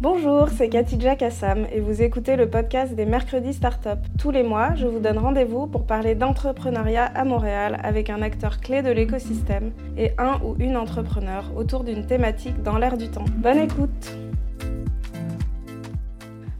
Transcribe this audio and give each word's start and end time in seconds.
Bonjour, 0.00 0.48
c'est 0.48 0.68
Katidja 0.68 1.16
Kassam 1.16 1.66
et 1.72 1.80
vous 1.80 2.02
écoutez 2.02 2.36
le 2.36 2.48
podcast 2.48 2.94
des 2.94 3.04
Mercredis 3.04 3.54
Startup. 3.54 3.98
Tous 4.16 4.30
les 4.30 4.44
mois, 4.44 4.76
je 4.76 4.86
vous 4.86 5.00
donne 5.00 5.18
rendez-vous 5.18 5.66
pour 5.66 5.86
parler 5.86 6.14
d'entrepreneuriat 6.14 7.04
à 7.04 7.24
Montréal 7.24 7.80
avec 7.82 8.08
un 8.08 8.22
acteur 8.22 8.60
clé 8.60 8.82
de 8.82 8.92
l'écosystème 8.92 9.72
et 9.96 10.12
un 10.16 10.38
ou 10.44 10.54
une 10.60 10.76
entrepreneur 10.76 11.50
autour 11.56 11.82
d'une 11.82 12.06
thématique 12.06 12.62
dans 12.62 12.78
l'air 12.78 12.96
du 12.96 13.08
temps. 13.08 13.24
Bonne 13.38 13.58
écoute 13.58 14.16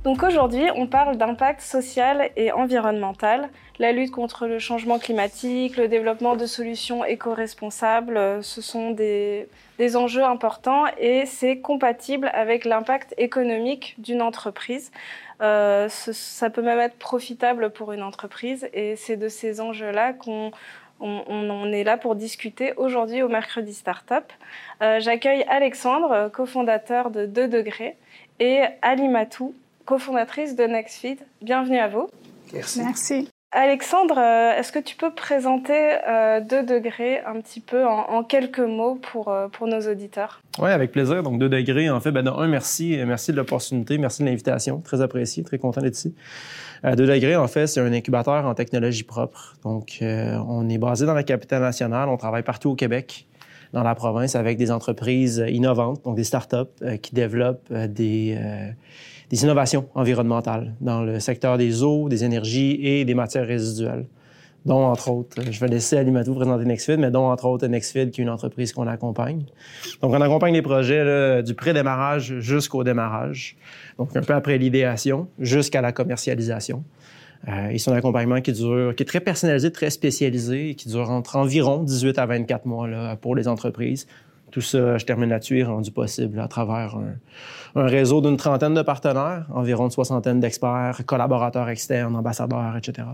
donc 0.04 0.22
aujourd'hui, 0.22 0.64
on 0.76 0.86
parle 0.86 1.16
d'impact 1.16 1.60
social 1.60 2.30
et 2.36 2.52
environnemental, 2.52 3.50
la 3.80 3.92
lutte 3.92 4.12
contre 4.12 4.46
le 4.46 4.58
changement 4.58 4.98
climatique, 4.98 5.76
le 5.76 5.88
développement 5.88 6.36
de 6.36 6.46
solutions 6.46 7.04
éco-responsables, 7.04 8.16
euh, 8.16 8.42
ce 8.42 8.60
sont 8.60 8.92
des, 8.92 9.48
enjeux 9.94 10.24
importants 10.24 10.84
et 10.98 11.26
c'est 11.26 11.58
compatible 11.58 12.30
avec 12.34 12.64
l'impact 12.64 13.14
économique 13.18 13.94
d'une 13.98 14.22
entreprise. 14.22 14.90
Euh, 15.40 15.88
ça 15.88 16.50
peut 16.50 16.62
même 16.62 16.80
être 16.80 16.98
profitable 16.98 17.70
pour 17.70 17.92
une 17.92 18.02
entreprise 18.02 18.68
et 18.72 18.96
c'est 18.96 19.16
de 19.16 19.28
ces 19.28 19.60
enjeux-là 19.60 20.12
qu'on 20.12 20.50
on, 21.00 21.72
est 21.72 21.84
là 21.84 21.96
pour 21.96 22.16
discuter 22.16 22.72
aujourd'hui 22.76 23.22
au 23.22 23.28
Mercredi 23.28 23.72
Startup. 23.72 24.24
Euh, 24.82 24.98
j'accueille 24.98 25.44
Alexandre, 25.48 26.28
cofondateur 26.32 27.10
de 27.10 27.24
2 27.24 27.46
degrés, 27.46 27.96
et 28.40 28.62
Ali 28.82 29.08
Matou, 29.08 29.54
cofondatrice 29.88 30.54
de 30.54 30.64
Nextfeed. 30.64 31.20
Bienvenue 31.40 31.78
à 31.78 31.88
vous. 31.88 32.10
Merci. 32.52 32.82
Merci. 32.82 33.28
Alexandre, 33.52 34.18
euh, 34.18 34.58
est-ce 34.58 34.70
que 34.70 34.78
tu 34.78 34.94
peux 34.96 35.14
présenter 35.14 35.96
euh, 36.06 36.42
Deux 36.42 36.62
degrés 36.62 37.22
un 37.24 37.40
petit 37.40 37.60
peu 37.60 37.86
en, 37.86 38.22
quelques 38.22 38.58
mots 38.58 38.96
pour, 38.96 39.28
euh, 39.28 39.48
pour 39.48 39.66
nos 39.66 39.80
auditeurs? 39.90 40.42
Oui, 40.58 40.68
avec 40.68 40.92
plaisir. 40.92 41.22
Donc, 41.22 41.38
Deux 41.38 41.48
degrés, 41.48 41.88
en 41.88 42.00
fait, 42.00 42.12
ben, 42.12 42.28
un, 42.28 42.48
merci. 42.48 42.98
Merci 43.06 43.32
de 43.32 43.38
l'opportunité, 43.38 43.96
merci 43.96 44.22
de 44.22 44.28
l'invitation. 44.28 44.82
Très 44.82 45.00
apprécié, 45.00 45.42
très 45.42 45.56
content 45.56 45.80
d'être 45.80 45.96
ici. 45.96 46.14
Deux 46.84 47.06
degrés, 47.06 47.36
en 47.36 47.48
fait, 47.48 47.66
c'est 47.66 47.80
un 47.80 47.92
incubateur 47.94 48.44
en 48.44 48.52
technologie 48.52 49.04
propre. 49.04 49.56
Donc, 49.64 50.00
on 50.02 50.68
est 50.68 50.78
basé 50.78 51.06
dans 51.06 51.14
la 51.14 51.22
capitale 51.22 51.62
nationale. 51.62 52.10
On 52.10 52.18
travaille 52.18 52.42
partout 52.42 52.68
au 52.68 52.74
Québec, 52.74 53.26
dans 53.72 53.82
la 53.82 53.94
province, 53.94 54.36
avec 54.36 54.58
des 54.58 54.70
entreprises 54.70 55.42
innovantes, 55.48 56.04
donc 56.04 56.14
des 56.14 56.24
startups 56.24 56.98
qui 57.00 57.14
développent 57.14 57.72
des 57.72 58.38
des 59.30 59.42
innovations 59.42 59.88
environnementales 59.94 60.74
dans 60.80 61.02
le 61.02 61.20
secteur 61.20 61.58
des 61.58 61.82
eaux, 61.82 62.08
des 62.08 62.24
énergies 62.24 62.78
et 62.82 63.04
des 63.04 63.14
matières 63.14 63.46
résiduelles 63.46 64.06
dont, 64.68 64.84
entre 64.84 65.10
autres, 65.10 65.42
je 65.50 65.60
vais 65.60 65.68
laisser 65.68 65.96
Alimatou 65.96 66.34
présenter 66.34 66.64
Nexfid, 66.64 66.98
mais 66.98 67.10
dont, 67.10 67.26
entre 67.30 67.46
autres, 67.46 67.66
Nexfid, 67.66 68.10
qui 68.10 68.20
est 68.20 68.24
une 68.24 68.30
entreprise 68.30 68.72
qu'on 68.72 68.86
accompagne. 68.86 69.44
Donc, 70.02 70.12
on 70.12 70.20
accompagne 70.20 70.54
les 70.54 70.62
projets 70.62 71.42
du 71.42 71.54
pré-démarrage 71.54 72.38
jusqu'au 72.40 72.84
démarrage, 72.84 73.56
donc 73.98 74.14
un 74.16 74.20
peu 74.20 74.34
après 74.34 74.58
l'idéation 74.58 75.28
jusqu'à 75.38 75.80
la 75.80 75.92
commercialisation. 75.92 76.84
Euh, 77.46 77.68
et 77.68 77.78
c'est 77.78 77.90
un 77.90 77.94
accompagnement 77.94 78.40
qui 78.40 78.52
dure, 78.52 78.94
qui 78.96 79.04
est 79.04 79.06
très 79.06 79.20
personnalisé, 79.20 79.70
très 79.70 79.90
spécialisé, 79.90 80.74
qui 80.74 80.88
dure 80.88 81.08
entre 81.10 81.36
environ 81.36 81.84
18 81.84 82.18
à 82.18 82.26
24 82.26 82.66
mois 82.66 82.88
là, 82.88 83.16
pour 83.16 83.36
les 83.36 83.46
entreprises, 83.46 84.06
tout 84.50 84.60
ça, 84.60 84.98
je 84.98 85.04
termine 85.04 85.30
là-dessus, 85.30 85.60
est 85.60 85.64
rendu 85.64 85.90
possible 85.90 86.38
à 86.40 86.48
travers 86.48 86.96
un, 87.74 87.86
réseau 87.86 88.20
d'une 88.20 88.36
trentaine 88.36 88.74
de 88.74 88.82
partenaires, 88.82 89.46
environ 89.52 89.84
une 89.84 89.90
soixantaine 89.90 90.40
d'experts, 90.40 91.00
collaborateurs 91.06 91.68
externes, 91.68 92.16
ambassadeurs, 92.16 92.76
etc. 92.76 93.08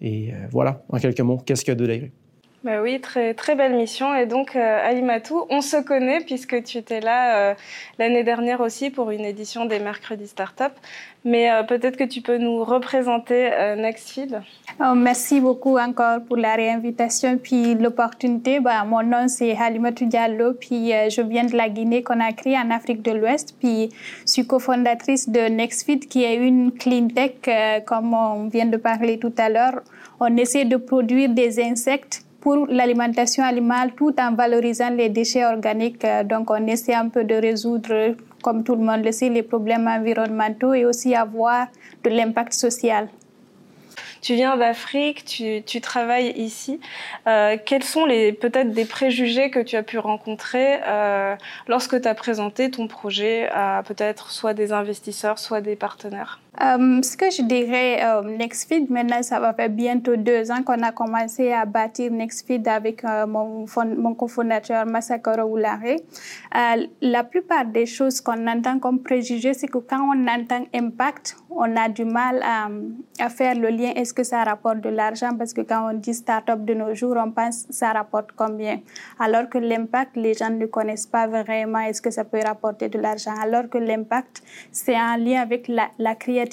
Et 0.00 0.32
euh, 0.32 0.46
voilà, 0.50 0.82
en 0.88 0.98
quelques 0.98 1.20
mots, 1.20 1.38
qu'est-ce 1.44 1.64
que 1.64 1.72
deux 1.72 1.86
degrés? 1.86 2.12
Bah 2.66 2.82
oui, 2.82 3.00
très, 3.00 3.32
très 3.32 3.54
belle 3.54 3.76
mission. 3.76 4.12
Et 4.16 4.26
donc, 4.26 4.56
euh, 4.56 4.80
on 5.50 5.60
se 5.60 5.80
connaît 5.80 6.18
puisque 6.18 6.64
tu 6.64 6.78
étais 6.78 6.98
là 6.98 7.36
euh, 7.36 7.54
l'année 7.96 8.24
dernière 8.24 8.60
aussi 8.60 8.90
pour 8.90 9.12
une 9.12 9.24
édition 9.24 9.66
des 9.66 9.78
Mercredis 9.78 10.26
Startup. 10.26 10.72
Mais 11.24 11.48
euh, 11.48 11.62
peut-être 11.62 11.96
que 11.96 12.02
tu 12.02 12.22
peux 12.22 12.38
nous 12.38 12.64
représenter 12.64 13.50
Nextfeed. 13.78 14.40
Oh, 14.80 14.94
merci 14.96 15.40
beaucoup 15.40 15.78
encore 15.78 16.24
pour 16.24 16.36
la 16.36 16.56
réinvitation 16.56 17.38
puis 17.38 17.76
l'opportunité. 17.76 18.58
Bah, 18.58 18.82
mon 18.82 19.04
nom, 19.04 19.28
c'est 19.28 19.56
Alimatou 19.56 20.06
Diallo, 20.06 20.54
puis 20.54 20.90
je 20.90 21.22
viens 21.22 21.44
de 21.44 21.56
la 21.56 21.68
Guinée-Conakry 21.68 22.58
en 22.58 22.72
Afrique 22.72 23.02
de 23.02 23.12
l'Ouest. 23.12 23.54
Puis 23.60 23.90
je 24.26 24.32
suis 24.32 24.46
cofondatrice 24.46 25.28
de 25.28 25.48
Nextfeed, 25.48 26.08
qui 26.08 26.24
est 26.24 26.34
une 26.34 26.72
clean 26.72 27.06
tech, 27.06 27.84
comme 27.86 28.12
on 28.12 28.48
vient 28.48 28.66
de 28.66 28.76
parler 28.76 29.20
tout 29.20 29.34
à 29.38 29.48
l'heure. 29.48 29.82
On 30.18 30.36
essaie 30.36 30.64
de 30.64 30.76
produire 30.76 31.28
des 31.28 31.62
insectes 31.62 32.25
pour 32.46 32.68
l'alimentation 32.68 33.42
animale 33.42 33.90
tout 33.96 34.14
en 34.20 34.32
valorisant 34.32 34.90
les 34.90 35.08
déchets 35.08 35.44
organiques. 35.44 36.04
Euh, 36.04 36.22
donc, 36.22 36.48
on 36.48 36.64
essaie 36.68 36.94
un 36.94 37.08
peu 37.08 37.24
de 37.24 37.34
résoudre, 37.34 38.14
comme 38.40 38.62
tout 38.62 38.76
le 38.76 38.84
monde 38.84 39.04
le 39.04 39.10
sait, 39.10 39.28
les 39.30 39.42
problèmes 39.42 39.88
environnementaux 39.88 40.72
et 40.72 40.84
aussi 40.84 41.16
avoir 41.16 41.66
de 42.04 42.10
l'impact 42.10 42.52
social. 42.52 43.08
Tu 44.22 44.34
viens 44.34 44.56
d'Afrique, 44.56 45.24
tu, 45.24 45.80
travailles 45.80 46.34
ici. 46.36 46.78
Euh, 47.26 47.56
quels 47.66 47.82
sont 47.82 48.06
peut-être 48.40 48.70
des 48.70 48.84
préjugés 48.84 49.50
que 49.50 49.58
tu 49.58 49.74
as 49.74 49.82
pu 49.82 49.98
rencontrer 49.98 50.78
euh, 50.86 51.34
lorsque 51.66 52.00
tu 52.00 52.06
as 52.06 52.14
présenté 52.14 52.70
ton 52.70 52.86
projet 52.86 53.48
à 53.52 53.82
peut-être 53.84 54.30
soit 54.30 54.54
des 54.54 54.72
investisseurs, 54.72 55.40
soit 55.40 55.60
des 55.60 55.74
partenaires? 55.74 56.38
Euh, 56.62 57.02
ce 57.02 57.16
que 57.18 57.30
je 57.30 57.42
dirais, 57.42 58.02
euh, 58.02 58.22
Nextfeed, 58.22 58.90
maintenant, 58.90 59.22
ça 59.22 59.38
va 59.38 59.52
faire 59.52 59.68
bientôt 59.68 60.16
deux 60.16 60.50
ans 60.50 60.62
qu'on 60.62 60.82
a 60.82 60.90
commencé 60.90 61.52
à 61.52 61.66
bâtir 61.66 62.10
Nextfeed 62.10 62.66
avec 62.66 63.04
euh, 63.04 63.26
mon, 63.26 63.66
cofondateur 64.14 64.86
Masakoro 64.86 65.42
Oulare. 65.42 65.96
La 67.02 67.24
plupart 67.24 67.66
des 67.66 67.84
choses 67.84 68.22
qu'on 68.22 68.46
entend 68.46 68.78
comme 68.78 69.02
préjugés, 69.02 69.52
c'est 69.52 69.68
que 69.68 69.78
quand 69.78 70.00
on 70.00 70.26
entend 70.26 70.64
impact, 70.74 71.36
on 71.50 71.76
a 71.76 71.88
du 71.88 72.04
mal 72.04 72.42
à, 72.42 73.28
faire 73.28 73.54
le 73.54 73.68
lien. 73.68 73.92
Est-ce 73.94 74.14
que 74.14 74.22
ça 74.22 74.42
rapporte 74.44 74.80
de 74.80 74.88
l'argent? 74.88 75.30
Parce 75.36 75.52
que 75.52 75.60
quand 75.60 75.90
on 75.90 75.94
dit 75.94 76.14
start-up 76.14 76.64
de 76.64 76.74
nos 76.74 76.94
jours, 76.94 77.16
on 77.18 77.32
pense 77.32 77.66
ça 77.70 77.92
rapporte 77.92 78.30
combien? 78.34 78.80
Alors 79.18 79.48
que 79.48 79.58
l'impact, 79.58 80.16
les 80.16 80.34
gens 80.34 80.50
ne 80.50 80.66
connaissent 80.66 81.06
pas 81.06 81.26
vraiment. 81.26 81.80
Est-ce 81.80 82.00
que 82.00 82.10
ça 82.10 82.24
peut 82.24 82.40
rapporter 82.44 82.88
de 82.88 82.98
l'argent? 82.98 83.34
Alors 83.42 83.68
que 83.68 83.78
l'impact, 83.78 84.42
c'est 84.70 84.96
en 84.96 85.16
lien 85.16 85.42
avec 85.42 85.68
la, 85.68 85.88
la 85.98 86.14
créativité 86.14 86.45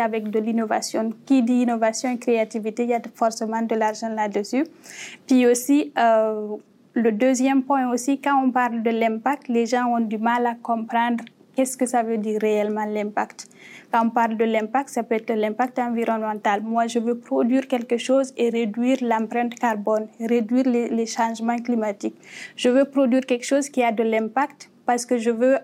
avec 0.00 0.30
de 0.30 0.38
l'innovation. 0.38 1.12
Qui 1.24 1.42
dit 1.42 1.62
innovation 1.62 2.10
et 2.10 2.18
créativité, 2.18 2.84
il 2.84 2.90
y 2.90 2.94
a 2.94 3.00
forcément 3.14 3.62
de 3.62 3.74
l'argent 3.74 4.08
là-dessus. 4.08 4.64
Puis 5.26 5.46
aussi, 5.46 5.92
euh, 5.98 6.56
le 6.94 7.12
deuxième 7.12 7.62
point 7.62 7.90
aussi, 7.92 8.20
quand 8.20 8.42
on 8.42 8.50
parle 8.50 8.82
de 8.82 8.90
l'impact, 8.90 9.48
les 9.48 9.66
gens 9.66 9.86
ont 9.86 10.00
du 10.00 10.18
mal 10.18 10.46
à 10.46 10.54
comprendre 10.54 11.24
qu'est-ce 11.54 11.76
que 11.76 11.86
ça 11.86 12.02
veut 12.02 12.18
dire 12.18 12.40
réellement 12.40 12.84
l'impact. 12.84 13.48
Quand 13.92 14.06
on 14.06 14.10
parle 14.10 14.36
de 14.36 14.44
l'impact, 14.44 14.90
ça 14.90 15.02
peut 15.02 15.14
être 15.14 15.32
l'impact 15.32 15.78
environnemental. 15.78 16.62
Moi, 16.62 16.86
je 16.86 16.98
veux 16.98 17.18
produire 17.18 17.66
quelque 17.66 17.96
chose 17.96 18.32
et 18.36 18.50
réduire 18.50 18.98
l'empreinte 19.00 19.54
carbone, 19.54 20.08
réduire 20.20 20.68
les, 20.68 20.88
les 20.88 21.06
changements 21.06 21.58
climatiques. 21.58 22.16
Je 22.56 22.68
veux 22.68 22.84
produire 22.84 23.24
quelque 23.24 23.46
chose 23.46 23.68
qui 23.68 23.82
a 23.82 23.92
de 23.92 24.02
l'impact 24.02 24.70
parce 24.84 25.06
que 25.06 25.18
je 25.18 25.30
veux 25.30 25.58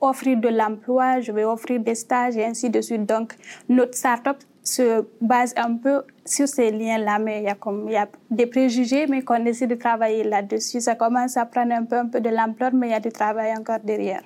offrir 0.00 0.36
de 0.38 0.48
l'emploi, 0.48 1.20
je 1.20 1.32
vais 1.32 1.44
offrir 1.44 1.80
des 1.80 1.94
stages 1.94 2.36
et 2.36 2.44
ainsi 2.44 2.70
de 2.70 2.80
suite. 2.80 3.06
Donc, 3.06 3.34
notre 3.68 3.94
startup 3.94 4.36
se 4.62 5.04
base 5.20 5.54
un 5.56 5.76
peu 5.76 6.02
sur 6.24 6.48
ces 6.48 6.70
liens-là, 6.70 7.18
mais 7.18 7.40
il 7.40 7.44
y, 7.44 7.48
a 7.48 7.54
comme, 7.54 7.84
il 7.88 7.92
y 7.92 7.96
a 7.96 8.08
des 8.30 8.46
préjugés, 8.46 9.06
mais 9.06 9.22
qu'on 9.22 9.44
essaie 9.46 9.66
de 9.66 9.76
travailler 9.76 10.24
là-dessus. 10.24 10.80
Ça 10.80 10.94
commence 10.94 11.36
à 11.36 11.46
prendre 11.46 11.72
un 11.72 11.84
peu, 11.84 11.96
un 11.96 12.06
peu 12.06 12.20
de 12.20 12.30
l'ampleur, 12.30 12.72
mais 12.74 12.88
il 12.88 12.90
y 12.90 12.94
a 12.94 13.00
du 13.00 13.10
travail 13.10 13.52
encore 13.56 13.78
derrière. 13.82 14.22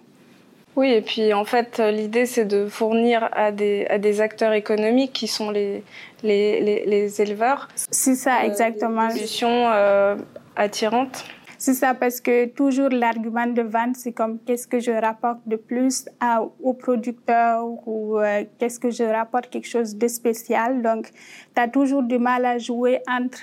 Oui, 0.77 0.93
et 0.93 1.03
puis 1.03 1.35
en 1.35 1.45
fait, 1.45 1.79
l'idée, 1.79 2.27
c'est 2.27 2.45
de 2.45 2.67
fournir 2.67 3.29
à 3.33 3.51
des, 3.51 3.87
à 3.91 3.99
des 3.99 4.21
acteurs 4.21 4.53
économiques 4.53 5.13
qui 5.13 5.27
sont 5.27 5.51
les, 5.51 5.83
les, 6.23 6.85
les, 6.87 7.21
éleveurs. 7.21 7.69
C'est 7.75 8.15
ça, 8.15 8.45
exactement. 8.45 9.09
Des 9.09 9.15
solutions 9.15 9.69
euh, 9.73 10.17
attirantes. 10.57 11.25
C'est 11.63 11.75
ça, 11.75 11.93
parce 11.93 12.23
que 12.23 12.47
toujours 12.47 12.89
l'argument 12.89 13.47
de 13.47 13.61
vente, 13.61 13.95
c'est 13.97 14.13
comme 14.13 14.39
qu'est-ce 14.39 14.67
que 14.67 14.81
je 14.81 14.93
rapporte 14.93 15.41
de 15.47 15.57
plus 15.57 16.07
à, 16.19 16.43
au 16.63 16.73
producteur 16.73 17.67
ou 17.87 18.19
euh, 18.19 18.45
qu'est-ce 18.59 18.81
que 18.81 18.91
je 18.91 19.05
rapporte 19.05 19.51
quelque 19.51 19.69
chose 19.69 19.95
de 19.95 20.09
spécial. 20.09 20.81
Donc, 20.81 21.11
tu 21.55 21.61
as 21.61 21.69
toujours 21.69 22.03
du 22.03 22.19
mal 22.19 22.47
à 22.47 22.57
jouer 22.57 23.03
entre 23.07 23.41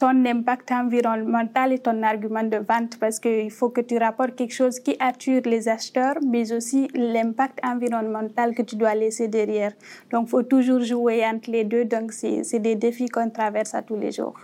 ton 0.00 0.26
impact 0.26 0.72
environnemental 0.72 1.72
et 1.72 1.78
ton 1.78 2.02
argument 2.02 2.42
de 2.42 2.56
vente 2.56 2.98
parce 2.98 3.20
qu'il 3.20 3.52
faut 3.52 3.70
que 3.70 3.80
tu 3.80 3.96
rapportes 3.96 4.34
quelque 4.34 4.54
chose 4.54 4.80
qui 4.80 4.96
attire 4.98 5.42
les 5.44 5.68
acheteurs, 5.68 6.16
mais 6.26 6.52
aussi 6.52 6.88
l'impact 6.94 7.60
environnemental 7.64 8.56
que 8.56 8.62
tu 8.62 8.74
dois 8.74 8.96
laisser 8.96 9.28
derrière. 9.28 9.70
Donc, 10.10 10.26
il 10.26 10.30
faut 10.30 10.42
toujours 10.42 10.80
jouer 10.80 11.24
entre 11.24 11.48
les 11.52 11.62
deux. 11.62 11.84
Donc, 11.84 12.10
c'est 12.10 12.58
des 12.58 12.74
défis 12.74 13.06
qu'on 13.06 13.30
traverse 13.30 13.72
à 13.76 13.82
tous 13.82 13.96
les 13.96 14.10
jours. 14.10 14.34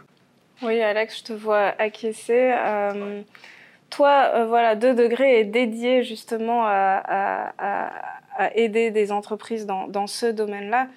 Oui, 0.60 0.81
Alex, 0.81 1.19
je 1.19 1.25
te 1.25 1.32
vois 1.32 1.75
acquiescer. 1.78 2.52
Euh, 2.52 3.22
toi, 3.90 4.31
euh, 4.34 4.46
voilà, 4.46 4.75
2 4.75 4.94
degrés 4.94 5.40
est 5.40 5.44
dédié 5.44 6.02
justement 6.02 6.64
à, 6.66 7.93
aider 8.55 8.90
des 8.90 9.12
entreprises 9.12 9.66
dans, 9.66 10.06
ce 10.06 10.26
domaine-là. 10.26 10.88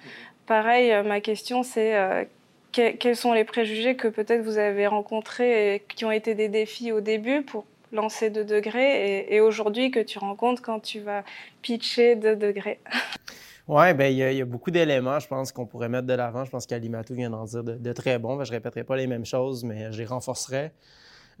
Pareil, 0.46 0.92
euh, 0.92 1.02
ma 1.02 1.20
question, 1.20 1.62
c'est 1.62 2.28
quels 2.72 3.16
sont 3.16 3.32
les 3.32 3.44
préjugés 3.44 3.96
que 3.96 4.08
peut-être 4.08 4.42
vous 4.42 4.58
avez 4.58 4.86
rencontrés 4.86 5.74
et 5.74 5.80
qui 5.80 6.04
ont 6.04 6.10
été 6.10 6.34
des 6.34 6.48
défis 6.48 6.90
au 6.90 7.00
début 7.00 7.42
pour 7.42 7.64
lancer 7.92 8.30
2 8.30 8.44
degrés 8.44 9.26
et, 9.28 9.40
aujourd'hui 9.40 9.90
que 9.90 10.00
tu 10.00 10.18
rencontres 10.18 10.62
quand 10.62 10.80
tu 10.80 11.00
vas 11.00 11.22
pitcher 11.60 12.16
2 12.16 12.34
degrés? 12.34 12.80
Oui, 13.68 13.94
bien, 13.94 14.08
il 14.08 14.16
y, 14.16 14.40
a 14.40 14.44
beaucoup 14.44 14.72
d'éléments, 14.72 15.20
je 15.20 15.28
pense, 15.28 15.52
qu'on 15.52 15.66
pourrait 15.66 15.88
mettre 15.88 16.06
de 16.08 16.12
l'avant. 16.14 16.44
Je 16.44 16.50
pense 16.50 16.66
qu'Alimato 16.66 17.14
vient 17.14 17.30
d'en 17.30 17.44
dire 17.44 17.62
de, 17.62 17.92
très 17.92 18.18
bons. 18.18 18.42
je 18.44 18.50
ne 18.50 18.56
répéterai 18.56 18.82
pas 18.82 18.96
les 18.96 19.06
mêmes 19.06 19.24
choses, 19.24 19.62
mais 19.62 19.92
je 19.92 19.98
les 19.98 20.04
renforcerai. 20.04 20.72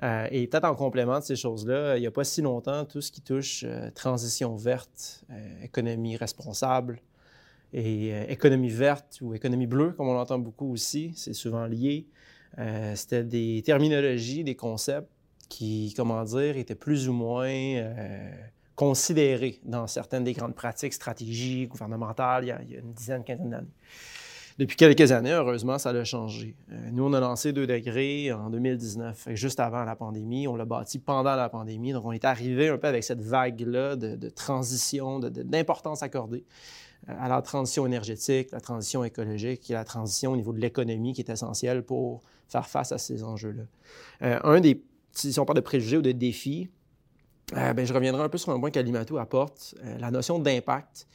Euh, 0.04 0.28
et 0.30 0.46
peut-être 0.46 0.64
en 0.64 0.76
complément 0.76 1.18
de 1.18 1.24
ces 1.24 1.34
choses-là, 1.34 1.96
il 1.96 2.00
n'y 2.00 2.06
a 2.06 2.12
pas 2.12 2.22
si 2.22 2.40
longtemps, 2.40 2.84
tout 2.84 3.00
ce 3.00 3.10
qui 3.10 3.22
touche 3.22 3.64
euh, 3.66 3.90
transition 3.90 4.54
verte, 4.54 5.24
euh, 5.30 5.64
économie 5.64 6.16
responsable 6.16 7.00
et 7.72 8.30
économie 8.30 8.68
verte 8.68 9.18
ou 9.22 9.34
économie 9.34 9.66
bleue, 9.66 9.92
comme 9.92 10.08
on 10.08 10.14
l'entend 10.14 10.38
beaucoup 10.38 10.70
aussi, 10.72 11.12
c'est 11.16 11.32
souvent 11.32 11.64
lié. 11.64 12.06
C'était 12.94 13.24
des 13.24 13.62
terminologies, 13.64 14.44
des 14.44 14.56
concepts 14.56 15.08
qui, 15.48 15.94
comment 15.96 16.22
dire, 16.22 16.58
étaient 16.58 16.74
plus 16.74 17.08
ou 17.08 17.14
moins 17.14 17.54
considérés 18.74 19.60
dans 19.64 19.86
certaines 19.86 20.24
des 20.24 20.32
grandes 20.32 20.54
pratiques, 20.54 20.92
stratégies 20.92 21.66
gouvernementales 21.66 22.44
il 22.44 22.48
y 22.48 22.76
a, 22.76 22.80
une 22.80 22.92
dizaine, 22.92 23.24
quinzaine 23.24 23.50
d'années. 23.50 23.68
Depuis 24.58 24.76
quelques 24.76 25.12
années, 25.12 25.32
heureusement, 25.32 25.78
ça 25.78 25.90
a 25.90 26.04
changé. 26.04 26.54
Euh, 26.70 26.90
nous, 26.92 27.04
on 27.04 27.12
a 27.14 27.20
lancé 27.20 27.52
2 27.52 27.66
degrés 27.66 28.32
en 28.32 28.50
2019, 28.50 29.28
juste 29.30 29.60
avant 29.60 29.84
la 29.84 29.96
pandémie. 29.96 30.46
On 30.46 30.56
l'a 30.56 30.66
bâti 30.66 30.98
pendant 30.98 31.34
la 31.34 31.48
pandémie. 31.48 31.92
Donc, 31.92 32.04
on 32.04 32.12
est 32.12 32.24
arrivé 32.24 32.68
un 32.68 32.76
peu 32.76 32.86
avec 32.86 33.02
cette 33.02 33.22
vague-là 33.22 33.96
de, 33.96 34.28
transition, 34.28 35.20
d'importance 35.20 36.02
accordée 36.02 36.44
euh, 37.08 37.14
à 37.18 37.28
la 37.28 37.40
transition 37.40 37.86
énergétique, 37.86 38.50
la 38.52 38.60
transition 38.60 39.04
écologique 39.04 39.70
et 39.70 39.74
la 39.74 39.84
transition 39.84 40.32
au 40.32 40.36
niveau 40.36 40.52
de 40.52 40.60
l'économie 40.60 41.14
qui 41.14 41.22
est 41.22 41.30
essentielle 41.30 41.82
pour 41.82 42.20
faire 42.46 42.68
face 42.68 42.92
à 42.92 42.98
ces 42.98 43.24
enjeux-là. 43.24 43.62
Euh, 44.22 44.38
un 44.44 44.60
des, 44.60 44.82
si 45.12 45.38
on 45.40 45.46
parle 45.46 45.56
de 45.56 45.62
préjugés 45.62 45.96
ou 45.96 46.02
de 46.02 46.12
défis, 46.12 46.68
ben, 47.52 47.84
je 47.84 47.92
reviendrai 47.92 48.22
un 48.22 48.28
peu 48.28 48.38
sur 48.38 48.52
un 48.52 48.60
point 48.60 48.70
qu'Alimato 48.70 49.18
apporte, 49.18 49.74
la 49.98 50.10
notion 50.10 50.38
d'impact 50.38 51.06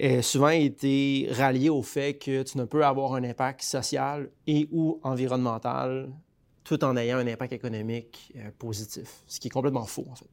a 0.00 0.22
souvent 0.22 0.48
été 0.48 1.28
rallié 1.32 1.68
au 1.68 1.82
fait 1.82 2.14
que 2.14 2.42
tu 2.42 2.58
ne 2.58 2.64
peux 2.64 2.84
avoir 2.84 3.14
un 3.14 3.24
impact 3.24 3.62
social 3.62 4.30
et 4.46 4.68
ou 4.72 5.00
environnemental 5.02 6.08
tout 6.64 6.82
en 6.84 6.96
ayant 6.96 7.18
un 7.18 7.26
impact 7.26 7.52
économique 7.52 8.32
euh, 8.36 8.50
positif, 8.58 9.22
ce 9.26 9.40
qui 9.40 9.48
est 9.48 9.50
complètement 9.50 9.84
faux 9.84 10.06
en 10.08 10.14
fait. 10.14 10.30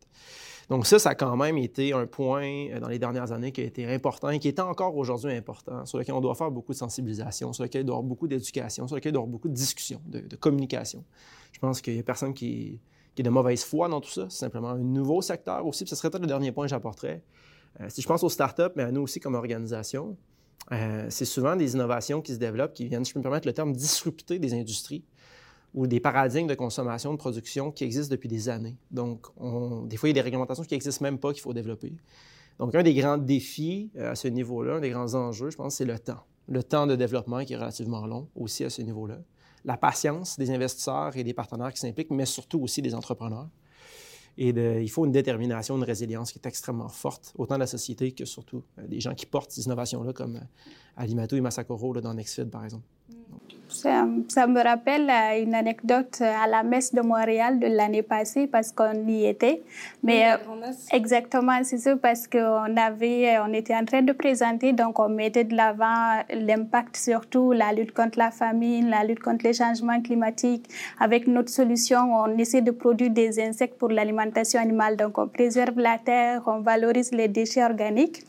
Donc 0.70 0.86
ça, 0.86 1.00
ça 1.00 1.10
a 1.10 1.16
quand 1.16 1.36
même 1.36 1.58
été 1.58 1.94
un 1.94 2.06
point 2.06 2.68
euh, 2.70 2.80
dans 2.80 2.88
les 2.88 3.00
dernières 3.00 3.32
années 3.32 3.52
qui 3.52 3.62
a 3.62 3.64
été 3.64 3.92
important 3.92 4.30
et 4.30 4.38
qui 4.38 4.48
est 4.48 4.60
encore 4.60 4.96
aujourd'hui 4.96 5.34
important, 5.34 5.86
sur 5.86 5.98
lequel 5.98 6.14
on 6.14 6.22
doit 6.22 6.36
faire 6.36 6.52
beaucoup 6.52 6.72
de 6.72 6.78
sensibilisation, 6.78 7.52
sur 7.54 7.64
lequel 7.64 7.82
il 7.82 7.86
doit 7.86 7.96
y 7.96 7.98
avoir 7.98 8.08
beaucoup 8.08 8.28
d'éducation, 8.28 8.88
sur 8.88 8.96
lequel 8.96 9.10
il 9.10 9.14
doit 9.14 9.22
y 9.22 9.24
avoir 9.24 9.32
beaucoup 9.32 9.50
de 9.50 9.54
discussion, 9.54 10.00
de, 10.06 10.36
communication. 10.36 11.04
Je 11.52 11.60
pense 11.60 11.82
qu'il 11.82 11.96
n'y 11.96 12.00
a 12.00 12.04
personne 12.04 12.36
qui, 12.36 12.80
qui 13.16 13.22
est 13.22 13.24
de 13.24 13.30
mauvaise 13.30 13.64
foi 13.64 13.88
dans 13.90 14.02
tout 14.02 14.10
ça. 14.10 14.28
C'est 14.30 14.40
simplement 14.40 14.70
un 14.70 14.78
nouveau 14.80 15.22
secteur 15.22 15.66
aussi. 15.66 15.84
Puis 15.84 15.90
ce 15.90 15.96
serait 15.96 16.10
peut-être 16.10 16.22
le 16.22 16.28
dernier 16.28 16.52
point 16.52 16.66
que 16.66 16.70
j'apporterais. 16.70 17.24
Euh, 17.82 17.86
si 17.90 18.02
je 18.02 18.08
pense 18.08 18.24
aux 18.24 18.30
startups, 18.30 18.74
mais 18.76 18.84
à 18.84 18.92
nous 18.92 19.02
aussi 19.02 19.20
comme 19.20 19.36
organisation, 19.36 20.18
euh, 20.72 21.08
c'est 21.10 21.26
souvent 21.26 21.56
des 21.56 21.74
innovations 21.74 22.22
qui 22.22 22.34
se 22.34 22.40
développent, 22.40 22.74
qui 22.74 22.88
viennent, 22.88 23.06
je 23.06 23.14
peux 23.14 23.20
me 23.20 23.24
permettre 23.24 23.48
le 23.48 23.54
terme, 23.54 23.74
disrupter 23.74 24.40
des 24.40 24.54
industries 24.54 25.04
ou 25.74 25.88
des 25.88 26.00
paradigmes 26.00 26.48
de 26.48 26.56
consommation, 26.56 27.14
de 27.14 27.18
production 27.18 27.72
qui 27.72 27.84
existent 27.84 28.12
depuis 28.12 28.30
des 28.30 28.50
années. 28.50 28.78
Donc, 28.92 29.28
des 29.88 29.98
fois, 29.98 30.10
il 30.10 30.12
y 30.12 30.14
a 30.14 30.22
des 30.22 30.22
réglementations 30.22 30.64
qui 30.64 30.74
n'existent 30.74 31.04
même 31.04 31.20
pas 31.20 31.32
qu'il 31.32 31.42
faut 31.42 31.54
développer. 31.54 31.94
Donc, 32.58 32.76
un 32.76 32.84
des 32.84 32.94
grands 32.94 33.18
défis 33.18 33.92
euh, 33.98 34.12
à 34.12 34.16
ce 34.16 34.28
niveau-là, 34.28 34.76
un 34.76 34.80
des 34.80 34.90
grands 34.90 35.14
enjeux, 35.16 35.50
je 35.50 35.58
pense, 35.58 35.76
c'est 35.76 35.86
le 35.86 35.98
temps. 35.98 36.24
Le 36.48 36.64
temps 36.64 36.88
de 36.88 36.96
développement 36.96 37.44
qui 37.46 37.54
est 37.54 37.58
relativement 37.58 38.06
long 38.06 38.28
aussi 38.36 38.64
à 38.66 38.70
ce 38.70 38.82
niveau-là. 38.82 39.20
La 39.66 39.78
patience 39.78 40.38
des 40.38 40.52
investisseurs 40.52 41.16
et 41.18 41.24
des 41.24 41.34
partenaires 41.34 41.74
qui 41.74 41.80
s'impliquent, 41.80 42.12
mais 42.12 42.26
surtout 42.26 42.62
aussi 42.62 42.82
des 42.82 42.96
entrepreneurs. 42.96 43.50
Et 44.42 44.50
il 44.50 44.90
faut 44.90 45.06
une 45.06 45.12
détermination, 45.12 45.76
une 45.76 45.84
résilience 45.84 46.32
qui 46.32 46.40
est 46.40 46.48
extrêmement 46.48 46.88
forte, 46.88 47.34
autant 47.38 47.56
de 47.56 47.60
la 47.60 47.68
société 47.68 48.14
que 48.14 48.24
surtout 48.24 48.64
euh, 48.78 48.88
des 48.88 49.02
gens 49.02 49.14
qui 49.14 49.26
portent 49.26 49.52
ces 49.52 49.66
innovations-là, 49.66 50.14
comme 50.14 50.38
euh, 50.38 50.96
Alimato 50.96 51.36
et 51.36 51.42
Masakoro 51.42 51.92
là, 51.94 52.00
dans 52.00 52.14
Nextfed, 52.14 52.50
par 52.50 52.64
exemple. 52.64 52.86
Ça, 53.70 54.48
me 54.48 54.64
rappelle 54.64 55.10
euh, 55.10 55.44
une 55.44 55.54
anecdote 55.54 56.18
euh, 56.22 56.44
à 56.44 56.48
la 56.48 56.64
messe 56.64 56.94
de 56.94 57.02
Montréal 57.02 57.60
de 57.60 57.68
l'année 57.68 58.02
passée 58.02 58.48
parce 58.48 58.72
qu'on 58.72 59.08
y 59.08 59.26
était. 59.26 59.62
Mais 60.02 60.32
euh, 60.32 60.38
exactement, 60.92 61.60
c'est 61.64 61.78
ça 61.78 61.96
parce 61.96 62.28
qu'on 62.28 62.76
avait, 62.78 63.38
on 63.40 63.54
était 63.54 63.76
en 63.76 63.86
train 63.86 64.02
de 64.02 64.12
présenter, 64.12 64.74
donc 64.74 64.98
on 65.00 65.10
mettait 65.10 65.44
de 65.44 65.56
l'avant 65.56 66.24
l'impact 66.34 66.98
surtout 66.98 67.52
la 67.52 67.72
lutte 67.72 67.94
contre 67.94 68.18
la 68.18 68.32
famine, 68.32 68.90
la 68.90 69.04
lutte 69.04 69.20
contre 69.20 69.46
les 69.46 69.54
changements 69.54 70.02
climatiques. 70.02 70.66
Avec 71.00 71.28
notre 71.28 71.50
solution, 71.50 72.00
on 72.12 72.38
essaie 72.38 72.62
de 72.62 72.72
produire 72.72 73.12
des 73.12 73.40
insectes 73.40 73.78
pour 73.78 73.90
l'alimentation 73.90 74.60
animale. 74.60 74.98
Donc 74.98 75.18
on 75.20 75.28
préserve 75.28 75.80
la 75.80 76.00
terre, 76.00 76.42
on 76.48 76.62
valorise 76.62 77.12
les 77.12 77.28
déchets 77.28 77.64
organiques. 77.64 78.24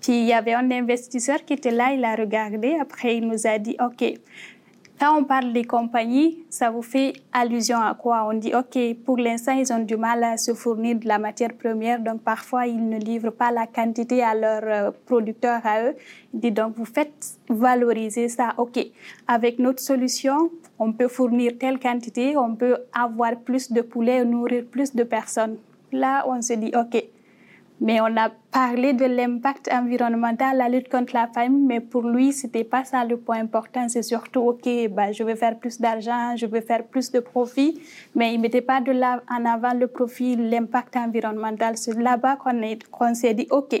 Puis 0.00 0.20
il 0.20 0.26
y 0.26 0.34
avait 0.34 0.52
un 0.52 0.70
investisseur 0.70 1.42
qui 1.46 1.54
était 1.54 1.70
là, 1.70 1.92
il 1.94 2.04
a 2.04 2.14
regardé. 2.14 2.76
Après, 2.78 3.16
il 3.16 3.26
nous 3.26 3.46
a 3.46 3.58
dit, 3.58 3.74
OK, 3.82 4.04
quand 4.98 5.18
on 5.18 5.24
parle 5.24 5.52
des 5.52 5.64
compagnies, 5.64 6.44
ça 6.48 6.70
vous 6.70 6.82
fait 6.82 7.14
allusion 7.32 7.78
à 7.78 7.94
quoi? 7.94 8.26
On 8.28 8.34
dit, 8.34 8.52
OK, 8.54 8.78
pour 9.04 9.16
l'instant, 9.16 9.52
ils 9.52 9.72
ont 9.72 9.80
du 9.80 9.96
mal 9.96 10.22
à 10.22 10.36
se 10.36 10.54
fournir 10.54 10.96
de 10.96 11.08
la 11.08 11.18
matière 11.18 11.52
première, 11.52 11.98
donc 11.98 12.22
parfois, 12.22 12.66
ils 12.66 12.88
ne 12.88 12.98
livrent 12.98 13.32
pas 13.32 13.50
la 13.50 13.66
quantité 13.66 14.22
à 14.22 14.34
leurs 14.34 14.62
euh, 14.64 14.90
producteurs 15.06 15.60
à 15.64 15.82
eux. 15.82 15.94
Dit, 16.32 16.52
donc, 16.52 16.74
vous 16.76 16.84
faites 16.84 17.38
valoriser 17.48 18.28
ça. 18.28 18.54
OK, 18.56 18.78
avec 19.26 19.58
notre 19.58 19.80
solution, 19.80 20.50
on 20.78 20.92
peut 20.92 21.08
fournir 21.08 21.52
telle 21.58 21.80
quantité, 21.80 22.36
on 22.36 22.54
peut 22.54 22.76
avoir 22.92 23.36
plus 23.36 23.72
de 23.72 23.80
poulets, 23.80 24.24
nourrir 24.24 24.64
plus 24.64 24.94
de 24.94 25.02
personnes. 25.02 25.56
Là, 25.90 26.24
on 26.28 26.40
se 26.40 26.52
dit, 26.54 26.72
OK, 26.76 27.02
mais 27.84 28.00
on 28.00 28.16
a 28.16 28.30
parlé 28.50 28.94
de 28.94 29.04
l'impact 29.04 29.68
environnemental, 29.70 30.56
la 30.56 30.70
lutte 30.70 30.88
contre 30.88 31.12
la 31.12 31.26
famine, 31.26 31.66
mais 31.66 31.80
pour 31.80 32.08
lui, 32.08 32.32
c'était 32.32 32.64
pas 32.64 32.82
ça 32.82 33.04
le 33.04 33.18
point 33.18 33.40
important. 33.40 33.90
C'est 33.90 34.02
surtout, 34.02 34.40
OK, 34.40 34.66
bah, 34.90 35.12
je 35.12 35.22
vais 35.22 35.36
faire 35.36 35.58
plus 35.58 35.78
d'argent, 35.78 36.34
je 36.34 36.46
vais 36.46 36.62
faire 36.62 36.84
plus 36.84 37.12
de 37.12 37.20
profit, 37.20 37.78
mais 38.14 38.32
il 38.32 38.40
mettait 38.40 38.62
pas 38.62 38.80
de 38.80 38.90
là 38.90 39.22
en 39.30 39.44
avant 39.44 39.74
le 39.74 39.86
profit, 39.86 40.34
l'impact 40.34 40.96
environnemental. 40.96 41.76
C'est 41.76 41.92
là-bas 41.92 42.36
qu'on 42.36 42.58
qu 42.58 43.14
s'est 43.14 43.34
dit, 43.34 43.48
OK, 43.50 43.78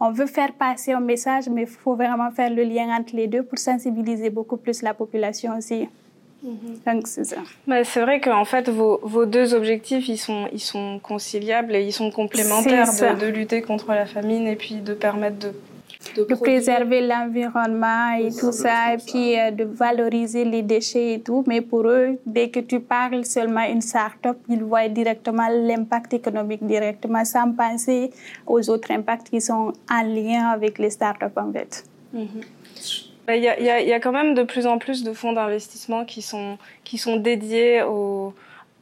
on 0.00 0.10
veut 0.10 0.26
faire 0.26 0.52
passer 0.52 0.92
un 0.92 1.00
message, 1.00 1.48
mais 1.48 1.62
il 1.62 1.66
faut 1.66 1.94
vraiment 1.94 2.30
faire 2.30 2.50
le 2.50 2.62
lien 2.62 2.94
entre 2.94 3.16
les 3.16 3.26
deux 3.26 3.42
pour 3.42 3.58
sensibiliser 3.58 4.28
beaucoup 4.28 4.58
plus 4.58 4.82
la 4.82 4.92
population 4.92 5.56
aussi. 5.56 5.88
Mhm. 6.42 7.02
c'est 7.04 7.24
ça. 7.24 7.36
Bah, 7.66 7.82
c'est 7.84 8.00
vrai 8.00 8.20
qu'en 8.20 8.44
fait, 8.44 8.68
vos, 8.68 9.00
vos, 9.02 9.26
deux 9.26 9.54
objectifs, 9.54 10.08
ils 10.08 10.18
sont, 10.18 10.46
ils 10.52 10.60
sont 10.60 11.00
conciliables 11.02 11.74
et 11.74 11.82
ils 11.82 11.92
sont 11.92 12.10
complémentaires 12.10 12.92
de, 12.92 13.20
de, 13.20 13.26
lutter 13.26 13.62
contre 13.62 13.88
la 13.92 14.06
famine 14.06 14.46
et 14.46 14.56
puis 14.56 14.76
de 14.76 14.94
permettre 14.94 15.38
de 15.38 15.52
de, 16.14 16.34
préserver 16.34 17.00
l'environnement 17.00 18.12
et 18.18 18.30
tout 18.30 18.52
ça, 18.52 18.94
et 18.94 18.96
puis 18.98 19.38
euh, 19.38 19.50
de 19.50 19.64
valoriser 19.64 20.44
les 20.44 20.62
déchets 20.62 21.14
et 21.14 21.20
tout. 21.20 21.44
Mais 21.46 21.60
pour 21.60 21.86
eux, 21.88 22.18
dès 22.24 22.50
que 22.50 22.60
tu 22.60 22.80
parles 22.80 23.24
seulement 23.24 23.64
une 23.64 23.82
start-up, 23.82 24.38
ils 24.48 24.62
voient 24.62 24.88
directement 24.88 25.48
l'impact 25.48 26.14
économique 26.14 26.64
directement 26.64 27.24
sans 27.24 27.52
penser 27.52 28.10
aux 28.46 28.68
autres 28.70 28.90
impacts 28.90 29.30
qui 29.30 29.40
sont 29.40 29.72
en 29.90 30.02
lien 30.02 30.48
avec 30.48 30.78
les 30.78 30.90
start-up 30.90 31.32
en 31.36 31.52
fait. 31.52 31.84
Mhm. 32.12 32.42
Il 33.28 33.42
y, 33.42 33.48
a, 33.48 33.80
y, 33.80 33.92
a, 33.92 34.00
quand 34.00 34.12
même 34.12 34.34
de 34.34 34.42
plus 34.42 34.66
en 34.66 34.78
plus 34.78 35.02
de 35.02 35.12
fonds 35.12 35.32
d'investissement 35.32 36.04
qui 36.04 36.22
sont, 36.22 36.58
qui 36.84 36.98
sont 36.98 37.16
dédiés 37.16 37.82
au, 37.82 38.34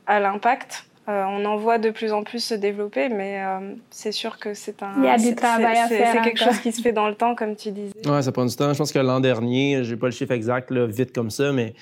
à 0.06 0.20
l'impact. 0.20 0.86
Euh, 1.06 1.24
on 1.28 1.44
en 1.44 1.56
voit 1.56 1.78
de 1.78 1.90
plus 1.90 2.12
en 2.12 2.22
plus 2.22 2.42
se 2.42 2.54
développer, 2.54 3.10
mais 3.10 3.42
euh, 3.44 3.74
c'est 3.90 4.12
sûr 4.12 4.38
que 4.38 4.54
c'est 4.54 4.82
un. 4.82 4.94
Il 4.98 5.04
y 5.04 5.08
a 5.08 5.18
du 5.18 5.34
travail 5.34 5.76
à 5.76 5.86
faire. 5.86 6.12
C'est 6.12 6.22
quelque 6.22 6.38
chose 6.38 6.58
qui 6.60 6.72
se 6.72 6.80
fait 6.80 6.92
dans 6.92 7.08
le 7.08 7.14
temps, 7.14 7.34
comme 7.34 7.56
tu 7.56 7.72
disais. 7.72 7.92
Oui, 8.06 8.22
ça 8.22 8.32
prend 8.32 8.46
du 8.46 8.56
temps. 8.56 8.72
Je 8.72 8.78
pense 8.78 8.90
que 8.90 8.98
l'an 8.98 9.20
dernier, 9.20 9.84
j'ai 9.84 9.96
pas 9.96 10.06
le 10.06 10.12
chiffre 10.12 10.32
exact, 10.32 10.70
là, 10.70 10.86
vite 10.86 11.14
comme 11.14 11.30
ça, 11.30 11.52
mais 11.52 11.74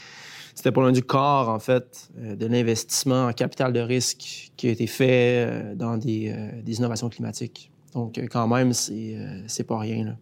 c'était 0.57 0.73
pour 0.73 0.83
l'un 0.83 0.91
du 0.91 1.05
corps, 1.05 1.49
en 1.49 1.61
fait, 1.61 2.09
euh, 2.19 2.35
de 2.35 2.47
l'investissement 2.47 3.27
en 3.27 3.33
capital 3.33 3.73
de 3.73 3.81
risque 3.81 4.51
qui 4.57 4.69
a 4.69 4.71
été 4.73 4.89
fait 4.89 5.77
dans 5.77 5.97
des, 5.97 6.35
des 6.65 6.79
innovations 6.79 7.09
climatiques. 7.09 7.71
Donc, 7.95 8.19
quand 8.31 8.49
même, 8.49 8.73
c'est 8.73 9.67
pas 9.67 9.79
rien. 9.79 10.05
Là 10.05 10.13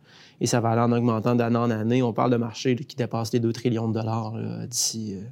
et 0.40 0.46
ça 0.46 0.60
va 0.60 0.70
aller 0.70 0.80
en 0.80 0.92
augmentant 0.92 1.34
d'année 1.34 1.58
en 1.58 1.70
année. 1.70 2.02
On 2.02 2.12
parle 2.12 2.30
de 2.30 2.36
marché 2.36 2.74
qui 2.76 2.96
dépasse 2.96 3.32
les 3.32 3.40
2 3.40 3.52
trillions 3.52 3.88
de 3.88 3.94
dollars 3.94 4.32
d'ici. 4.66 5.14
Euh, 5.14 5.22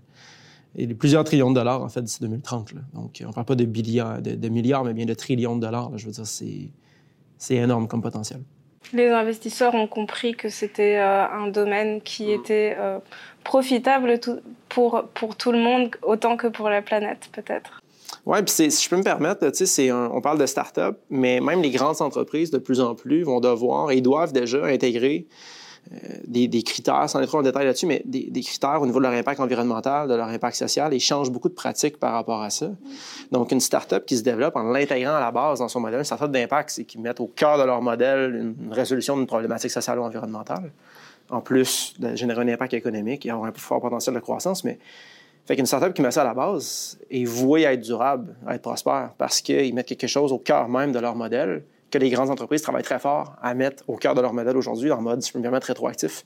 et 0.77 0.87
plusieurs 0.95 1.25
trillions 1.25 1.51
de 1.51 1.55
dollars, 1.55 1.83
en 1.83 1.89
fait, 1.89 2.03
d'ici 2.03 2.21
2030. 2.21 2.75
Donc, 2.93 3.23
on 3.25 3.29
ne 3.29 3.33
parle 3.33 3.47
pas 3.47 3.55
de, 3.55 3.65
milliards, 3.65 4.21
de, 4.21 4.49
milliards, 4.49 4.85
mais 4.85 4.93
bien 4.93 5.07
de 5.07 5.15
trillions 5.15 5.57
de 5.57 5.63
dollars. 5.63 5.97
Je 5.97 6.07
veux 6.07 6.13
dire, 6.13 6.27
c'est 6.27 7.55
énorme 7.55 7.89
comme 7.89 8.03
potentiel. 8.03 8.41
Les 8.93 9.09
investisseurs 9.09 9.75
ont 9.75 9.87
compris 9.87 10.35
que 10.35 10.49
c'était 10.51 10.99
euh, 10.99 11.27
un 11.27 11.49
domaine 11.49 12.01
qui 12.01 12.31
était 12.31 12.77
euh, 12.79 12.99
profitable 13.45 14.21
pour, 14.69 15.05
pour 15.15 15.37
tout 15.37 15.53
le 15.53 15.59
monde 15.59 15.91
autant 16.03 16.37
que 16.37 16.47
pour 16.47 16.69
la 16.69 16.81
planète, 16.81 17.29
peut-être. 17.33 17.81
Oui, 18.27 18.39
puis 18.43 18.71
si 18.71 18.85
je 18.85 18.89
peux 18.89 18.97
me 18.97 19.03
permettre, 19.03 19.47
on 19.91 20.21
parle 20.21 20.39
de 20.39 20.47
start-up, 20.47 20.99
mais 21.11 21.41
même 21.41 21.63
les 21.63 21.71
grandes 21.71 22.01
entreprises, 22.01 22.51
de 22.51 22.59
plus 22.59 22.81
en 22.81 22.95
plus, 22.95 23.23
vont 23.23 23.41
devoir 23.41 23.91
et 23.91 24.01
doivent 24.01 24.33
déjà 24.33 24.65
intégrer 24.65 25.27
des, 26.27 26.63
critères, 26.63 27.09
sans 27.09 27.21
être 27.21 27.29
trop 27.29 27.39
en 27.39 27.43
détail 27.43 27.65
là-dessus, 27.65 27.87
mais 27.87 28.03
des, 28.05 28.41
critères 28.43 28.81
au 28.81 28.87
niveau 28.87 28.99
de 28.99 29.05
leur 29.05 29.13
impact 29.13 29.41
environnemental, 29.41 30.09
de 30.09 30.15
leur 30.15 30.29
impact 30.29 30.57
social, 30.57 30.93
et 30.93 30.99
changent 30.99 31.31
beaucoup 31.31 31.49
de 31.49 31.55
pratiques 31.55 31.99
par 31.99 32.13
rapport 32.13 32.43
à 32.43 32.51
ça. 32.51 32.71
Donc, 33.33 33.53
une 33.53 33.61
start-up 33.61 34.05
qui 34.05 34.17
se 34.17 34.23
développe 34.23 34.57
en 34.57 34.65
l'intégrant 34.65 35.15
à 35.15 35.21
la 35.21 35.31
base 35.31 35.61
dans 35.61 35.69
son 35.69 35.81
modèle, 35.81 36.01
une 36.01 36.05
start-up 36.05 36.31
d'impact, 36.31 36.71
c'est 36.71 36.85
qu'ils 36.85 37.01
mettent 37.01 37.21
au 37.21 37.27
cœur 37.27 37.59
de 37.59 37.65
leur 37.65 37.81
modèle 37.81 38.35
une, 38.35 38.73
résolution 38.73 39.17
d'une 39.17 39.27
problématique 39.27 39.71
sociale 39.71 39.99
ou 39.99 40.03
environnementale, 40.03 40.73
en 41.31 41.41
plus 41.41 41.95
de 41.99 42.15
générer 42.15 42.43
un 42.43 42.49
impact 42.49 42.75
économique 42.75 43.25
et 43.27 43.31
avoir 43.31 43.49
un 43.49 43.53
fort 43.55 43.81
potentiel 43.81 44.15
de 44.15 44.21
croissance, 44.21 44.65
mais 44.65 44.79
fait 45.49 45.57
qu'une 45.57 45.67
startup 45.67 45.95
qui 45.95 46.03
met 46.03 46.11
ça 46.11 46.21
à 46.21 46.25
la 46.25 46.35
base 46.35 46.99
est 47.11 47.25
vouée 47.25 47.65
à 47.65 47.73
être 47.73 47.81
durable, 47.81 48.37
à 48.47 48.55
être 48.55 48.61
prospère, 48.61 49.13
parce 49.17 49.41
qu'ils 49.41 49.75
mettent 49.75 49.87
quelque 49.87 50.07
chose 50.07 50.31
au 50.31 50.39
cœur 50.39 50.69
même 50.69 50.93
de 50.93 50.99
leur 50.99 51.17
modèle 51.17 51.65
que 51.91 51.97
les 51.97 52.11
grandes 52.11 52.29
entreprises 52.29 52.61
travaillent 52.61 52.83
très 52.83 52.99
fort 52.99 53.35
à 53.41 53.55
mettre 53.55 53.83
au 53.89 53.97
cœur 53.97 54.15
de 54.15 54.21
leur 54.21 54.35
modèle 54.35 54.59
aujourd'hui 54.59 54.93
en 54.93 55.01
mode, 55.01 55.23
si 55.23 55.29
je 55.29 55.33
peux 55.33 55.39
me 55.39 55.43
permettre, 55.43 55.69
rétroactif 55.69 56.23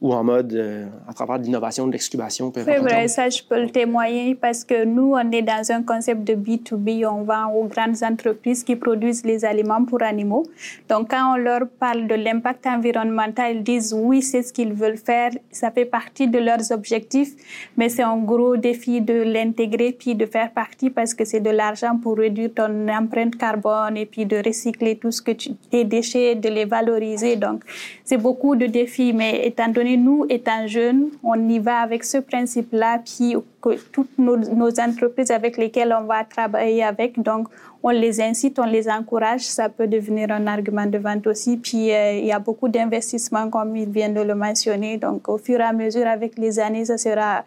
ou 0.00 0.12
en 0.12 0.24
mode 0.24 0.52
euh, 0.52 0.86
à 1.08 1.12
travers 1.12 1.38
de 1.38 1.44
l'innovation, 1.44 1.86
de 1.86 1.92
l'excubation. 1.92 2.52
C'est 2.54 2.78
vrai, 2.78 3.08
ça 3.08 3.28
je 3.28 3.42
peux 3.42 3.60
le 3.60 3.70
témoigner 3.70 4.34
parce 4.34 4.64
que 4.64 4.84
nous, 4.84 5.12
on 5.14 5.30
est 5.30 5.42
dans 5.42 5.70
un 5.70 5.82
concept 5.82 6.24
de 6.24 6.34
B2B, 6.34 7.06
on 7.06 7.22
vend 7.22 7.52
aux 7.52 7.64
grandes 7.64 8.02
entreprises 8.02 8.64
qui 8.64 8.76
produisent 8.76 9.24
les 9.24 9.44
aliments 9.44 9.84
pour 9.84 10.02
animaux. 10.02 10.44
Donc 10.88 11.10
quand 11.10 11.34
on 11.34 11.36
leur 11.36 11.66
parle 11.78 12.06
de 12.06 12.14
l'impact 12.14 12.66
environnemental, 12.66 13.56
ils 13.56 13.62
disent 13.62 13.94
oui, 13.96 14.22
c'est 14.22 14.42
ce 14.42 14.52
qu'ils 14.52 14.72
veulent 14.72 14.96
faire, 14.96 15.30
ça 15.50 15.70
fait 15.70 15.84
partie 15.84 16.28
de 16.28 16.38
leurs 16.38 16.70
objectifs, 16.72 17.32
mais 17.76 17.88
c'est 17.88 18.02
un 18.02 18.18
gros 18.18 18.56
défi 18.56 19.00
de 19.00 19.22
l'intégrer 19.22 19.92
puis 19.92 20.14
de 20.14 20.26
faire 20.26 20.50
partie 20.52 20.90
parce 20.90 21.14
que 21.14 21.24
c'est 21.24 21.40
de 21.40 21.50
l'argent 21.50 21.96
pour 22.02 22.18
réduire 22.18 22.50
ton 22.54 22.88
empreinte 22.88 23.36
carbone 23.36 23.96
et 23.96 24.06
puis 24.06 24.26
de 24.26 24.36
recycler 24.44 24.96
tout 24.96 25.10
ce 25.10 25.22
que 25.22 25.32
tu, 25.32 25.54
tes 25.70 25.84
déchets, 25.84 26.34
de 26.34 26.48
les 26.48 26.64
valoriser. 26.64 27.36
Donc 27.36 27.62
c'est 28.04 28.16
beaucoup 28.16 28.56
de 28.56 28.66
défis, 28.66 29.12
mais 29.12 29.46
étant 29.46 29.68
donné 29.68 29.83
nous, 29.84 30.26
étant 30.28 30.66
jeunes, 30.66 31.10
on 31.22 31.48
y 31.48 31.58
va 31.58 31.78
avec 31.78 32.04
ce 32.04 32.18
principe-là, 32.18 33.00
puis 33.04 33.36
que 33.60 33.76
toutes 33.92 34.18
nos, 34.18 34.36
entreprises 34.80 35.30
avec 35.30 35.56
lesquelles 35.56 35.96
on 35.98 36.04
va 36.04 36.24
travailler 36.24 36.82
avec, 36.82 37.20
donc 37.20 37.48
on 37.82 37.90
les 37.90 38.20
incite, 38.20 38.58
on 38.58 38.64
les 38.64 38.88
encourage, 38.88 39.42
ça 39.42 39.68
peut 39.68 39.86
devenir 39.86 40.30
un 40.30 40.46
argument 40.46 40.86
de 40.86 40.98
vente 40.98 41.26
aussi. 41.26 41.56
Puis 41.56 41.92
euh, 41.92 42.12
il 42.12 42.26
y 42.26 42.32
a 42.32 42.38
beaucoup 42.38 42.68
d'investissements, 42.68 43.50
comme 43.50 43.76
il 43.76 43.90
vient 43.90 44.08
de 44.08 44.20
le 44.20 44.34
mentionner. 44.34 44.96
Donc 44.96 45.28
au 45.28 45.38
fur 45.38 45.60
et 45.60 45.64
à 45.64 45.72
mesure, 45.72 46.06
avec 46.06 46.38
les 46.38 46.58
années, 46.58 46.84
ça 46.84 46.98
sera 46.98 47.44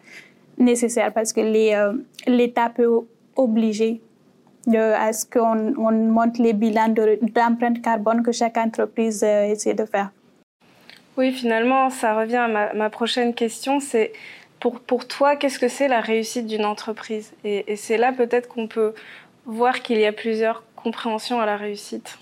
nécessaire 0.56 1.12
parce 1.12 1.32
que 1.32 1.40
euh, 1.40 1.92
l'État 2.26 2.70
peut 2.70 3.00
obliger 3.36 4.00
de, 4.66 4.78
à 4.78 5.12
ce 5.12 5.24
qu'on 5.26 5.74
on 5.78 5.92
monte 5.92 6.38
les 6.38 6.52
bilans 6.52 6.94
d'empreinte 7.34 7.80
carbone 7.82 8.22
que 8.22 8.32
chaque 8.32 8.58
entreprise 8.58 9.22
euh, 9.24 9.52
essaie 9.52 9.74
de 9.74 9.84
faire. 9.84 10.10
Oui, 11.18 11.32
finalement, 11.32 11.90
ça 11.90 12.14
revient 12.14 12.36
à 12.36 12.72
ma, 12.74 12.90
prochaine 12.90 13.34
question. 13.34 13.80
C'est 13.80 14.12
pour, 14.60 14.78
pour 14.78 15.08
toi, 15.08 15.34
qu'est-ce 15.34 15.58
que 15.58 15.66
c'est 15.66 15.88
la 15.88 16.00
réussite 16.00 16.46
d'une 16.46 16.64
entreprise? 16.64 17.32
Et, 17.42 17.74
c'est 17.74 17.96
là 17.96 18.12
peut-être 18.12 18.46
qu'on 18.46 18.68
peut 18.68 18.94
voir 19.44 19.82
qu'il 19.82 19.98
y 19.98 20.06
a 20.06 20.12
plusieurs 20.12 20.62
compréhensions 20.76 21.40
à 21.40 21.46
la 21.46 21.56
réussite. 21.56 22.16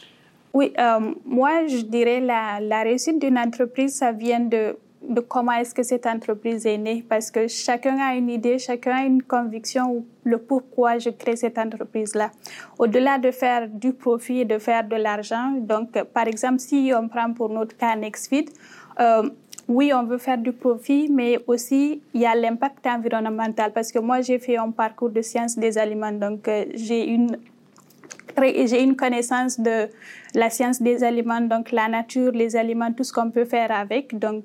Oui, 0.55 0.73
euh, 0.79 1.13
moi, 1.27 1.67
je 1.67 1.83
dirais 1.83 2.21
la, 2.21 2.59
la 2.59 2.85
réussite 2.85 3.19
d'une 3.19 3.39
entreprise, 3.39 3.97
ça 3.97 4.13
vient 4.13 4.41
de, 4.41 4.79
de 5.03 5.21
comment 5.21 5.53
est-ce 5.53 5.75
que 5.75 5.83
cette 5.83 6.07
entreprise 6.07 6.65
est 6.65 6.79
née, 6.79 7.05
parce 7.07 7.31
que 7.31 7.49
chacun 7.49 7.99
a 7.99 8.15
une 8.15 8.31
idée, 8.31 8.59
chacun 8.59 8.97
a 8.97 9.03
une 9.05 9.23
conviction 9.23 10.07
le 10.25 10.39
pourquoi 10.39 10.99
je 10.99 11.11
crée 11.11 11.37
cette 11.37 11.59
entreprise-là. 11.59 12.31
Au-delà 12.79 13.19
de 13.19 13.31
faire 13.31 13.69
du 13.69 13.93
profit 13.93 14.41
et 14.41 14.45
de 14.45 14.59
faire 14.59 14.85
de 14.85 14.97
l'argent, 14.97 15.53
donc 15.59 16.03
par 16.15 16.27
exemple, 16.27 16.61
si 16.61 16.93
on 16.99 17.09
prend 17.09 17.33
pour 17.33 17.51
notre 17.51 17.77
cas 17.77 17.95
Nextfit, 17.95 18.47
euh, 19.01 19.29
oui, 19.69 19.93
on 19.93 20.05
veut 20.05 20.19
faire 20.19 20.39
du 20.39 20.53
profit, 20.53 21.09
mais 21.11 21.41
aussi 21.47 22.01
il 22.15 22.21
y 22.21 22.27
a 22.27 22.35
l'impact 22.35 22.87
environnemental. 22.87 23.73
Parce 23.73 23.91
que 23.91 23.99
moi 23.99 24.21
j'ai 24.21 24.39
fait 24.39 24.57
un 24.57 24.71
parcours 24.71 25.11
de 25.11 25.23
sciences 25.23 25.59
des 25.59 25.77
aliments, 25.77 26.13
donc 26.13 26.47
euh, 26.49 26.65
j'ai 26.75 27.07
une 27.09 27.37
j'ai 28.43 28.83
une 28.83 28.97
connaissance 28.97 29.59
de 29.61 29.89
la 30.35 30.51
science 30.51 30.83
des 30.83 31.03
aliments, 31.03 31.41
donc 31.41 31.73
la 31.73 31.89
nature, 31.89 32.33
les 32.33 32.57
aliments, 32.57 32.93
tout 32.93 33.05
ce 33.05 33.13
qu'on 33.13 33.31
peut 33.31 33.45
faire 33.45 33.71
avec. 33.73 34.19
Donc 34.19 34.45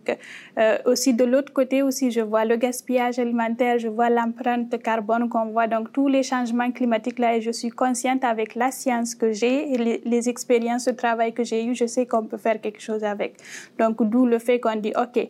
euh, 0.57 0.77
aussi 0.85 1.13
de 1.13 1.23
l'autre 1.25 1.51
côté 1.53 1.81
aussi, 1.81 2.11
je 2.11 2.21
vois 2.21 2.45
le 2.45 2.55
gaspillage 2.55 3.19
alimentaire, 3.19 3.77
je 3.77 3.87
vois 3.87 4.09
l'empreinte 4.09 4.81
carbone 4.81 5.27
qu'on 5.29 5.47
voit, 5.47 5.67
donc 5.67 5.91
tous 5.91 6.07
les 6.07 6.23
changements 6.23 6.71
climatiques 6.71 7.19
là, 7.19 7.35
et 7.35 7.41
je 7.41 7.51
suis 7.51 7.69
consciente 7.69 8.23
avec 8.23 8.55
la 8.55 8.71
science 8.71 9.15
que 9.15 9.31
j'ai 9.31 9.77
les, 9.77 10.01
les 10.05 10.29
expériences 10.29 10.85
de 10.85 10.91
travail 10.91 11.33
que 11.33 11.43
j'ai 11.43 11.65
eues, 11.65 11.75
je 11.75 11.85
sais 11.85 12.05
qu'on 12.05 12.23
peut 12.23 12.37
faire 12.37 12.59
quelque 12.61 12.81
chose 12.81 13.03
avec. 13.03 13.35
Donc 13.77 14.01
d'où 14.09 14.25
le 14.25 14.39
fait 14.39 14.59
qu'on 14.59 14.75
dit, 14.75 14.93
OK, 14.97 15.29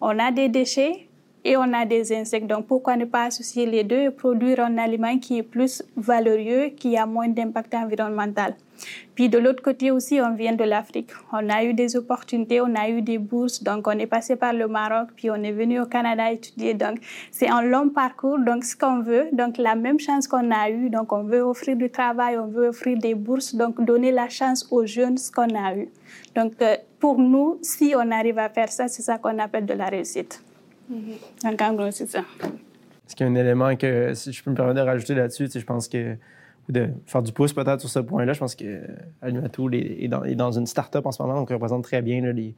on 0.00 0.18
a 0.18 0.30
des 0.30 0.48
déchets, 0.48 1.08
et 1.44 1.56
on 1.56 1.72
a 1.72 1.84
des 1.84 2.12
insectes. 2.12 2.46
Donc 2.46 2.66
pourquoi 2.66 2.96
ne 2.96 3.04
pas 3.04 3.24
associer 3.24 3.66
les 3.66 3.84
deux 3.84 4.00
et 4.00 4.10
produire 4.10 4.60
un 4.60 4.78
aliment 4.78 5.18
qui 5.18 5.38
est 5.38 5.42
plus 5.42 5.82
valeureux, 5.96 6.70
qui 6.76 6.96
a 6.96 7.06
moins 7.06 7.28
d'impact 7.28 7.74
environnemental? 7.74 8.54
Puis 9.14 9.28
de 9.28 9.38
l'autre 9.38 9.62
côté 9.62 9.90
aussi, 9.90 10.20
on 10.20 10.34
vient 10.34 10.54
de 10.54 10.64
l'Afrique. 10.64 11.10
On 11.32 11.48
a 11.48 11.62
eu 11.64 11.74
des 11.74 11.96
opportunités, 11.96 12.60
on 12.60 12.74
a 12.74 12.88
eu 12.88 13.02
des 13.02 13.18
bourses, 13.18 13.62
donc 13.62 13.86
on 13.86 13.92
est 13.92 14.06
passé 14.06 14.36
par 14.36 14.52
le 14.52 14.66
Maroc, 14.66 15.10
puis 15.14 15.30
on 15.30 15.36
est 15.36 15.52
venu 15.52 15.80
au 15.80 15.86
Canada 15.86 16.32
étudier. 16.32 16.74
Donc 16.74 16.98
c'est 17.30 17.48
un 17.48 17.62
long 17.62 17.90
parcours, 17.90 18.38
donc 18.38 18.64
ce 18.64 18.76
qu'on 18.76 19.00
veut, 19.00 19.28
donc 19.32 19.58
la 19.58 19.74
même 19.74 20.00
chance 20.00 20.26
qu'on 20.26 20.50
a 20.50 20.70
eu, 20.70 20.90
donc 20.90 21.12
on 21.12 21.22
veut 21.22 21.42
offrir 21.42 21.76
du 21.76 21.90
travail, 21.90 22.38
on 22.38 22.48
veut 22.48 22.68
offrir 22.68 22.98
des 22.98 23.14
bourses, 23.14 23.54
donc 23.54 23.80
donner 23.84 24.10
la 24.10 24.28
chance 24.28 24.66
aux 24.70 24.86
jeunes 24.86 25.18
ce 25.18 25.30
qu'on 25.30 25.54
a 25.54 25.76
eu. 25.76 25.88
Donc 26.34 26.54
euh, 26.62 26.76
pour 26.98 27.18
nous, 27.18 27.58
si 27.62 27.94
on 27.96 28.10
arrive 28.10 28.38
à 28.38 28.48
faire 28.48 28.70
ça, 28.70 28.88
c'est 28.88 29.02
ça 29.02 29.18
qu'on 29.18 29.38
appelle 29.38 29.66
de 29.66 29.74
la 29.74 29.86
réussite. 29.86 30.42
Mm 30.92 31.90
c'est 31.90 32.08
ça. 32.08 32.20
Est-ce 32.20 33.16
qu'il 33.16 33.26
y 33.26 33.30
un 33.30 33.34
élément 33.34 33.74
que, 33.76 34.14
si 34.14 34.32
je 34.32 34.42
peux 34.42 34.50
me 34.50 34.56
permettre 34.56 34.80
de 34.80 34.86
rajouter 34.86 35.14
là-dessus, 35.14 35.48
je 35.54 35.64
pense 35.64 35.88
que, 35.88 36.16
ou 36.68 36.72
de 36.72 36.90
faire 37.06 37.22
du 37.22 37.32
pouce 37.32 37.52
peut-être 37.52 37.80
sur 37.80 37.88
ce 37.88 37.98
point-là, 37.98 38.32
je 38.32 38.38
pense 38.38 38.54
que 38.54 38.80
est, 39.22 40.08
dans, 40.08 40.52
une 40.52 40.66
start-up 40.66 41.04
en 41.06 41.12
ce 41.12 41.22
moment, 41.22 41.34
donc 41.34 41.50
il 41.50 41.54
représente 41.54 41.84
très 41.84 42.02
bien 42.02 42.20
les, 42.32 42.54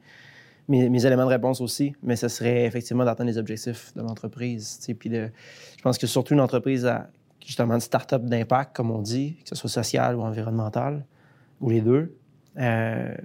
mes, 0.67 1.05
éléments 1.05 1.25
de 1.25 1.29
réponse 1.29 1.61
aussi, 1.61 1.93
mais 2.03 2.15
ce 2.15 2.27
serait 2.27 2.65
effectivement 2.65 3.05
d'atteindre 3.05 3.29
les 3.29 3.37
objectifs 3.37 3.93
de 3.95 4.01
l'entreprise. 4.01 4.79
Puis 4.99 5.09
je 5.09 5.81
pense 5.81 5.97
que 5.97 6.07
surtout 6.07 6.33
une 6.33 6.41
entreprise 6.41 6.85
à 6.85 7.09
justement 7.45 7.75
une 7.75 7.81
start-up 7.81 8.23
d'impact, 8.23 8.75
comme 8.75 8.91
on 8.91 9.01
dit, 9.01 9.37
que 9.43 9.49
ce 9.49 9.55
soit 9.55 9.69
social 9.69 10.15
ou 10.15 10.21
environnemental, 10.21 11.05
ou 11.61 11.69
les 11.69 11.81
deux, 11.81 12.15
euh, 12.57 13.15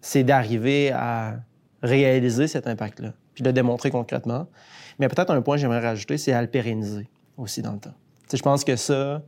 c'est 0.00 0.24
d'arriver 0.24 0.90
à 0.92 1.36
réaliser 1.82 2.46
cet 2.46 2.66
impact-là 2.66 3.12
puis 3.38 3.44
le 3.44 3.52
démontrer 3.52 3.90
concrètement. 3.90 4.48
Mais 4.98 5.06
peut-être 5.08 5.30
un 5.30 5.40
point 5.42 5.54
que 5.54 5.60
j'aimerais 5.60 5.80
rajouter, 5.80 6.18
c'est 6.18 6.32
à 6.32 6.42
le 6.42 6.48
pérenniser 6.48 7.08
aussi 7.36 7.62
dans 7.62 7.72
le 7.72 7.78
temps. 7.78 7.94
je 8.32 8.42
pense 8.42 8.64
que 8.64 8.74
ça, 8.74 9.22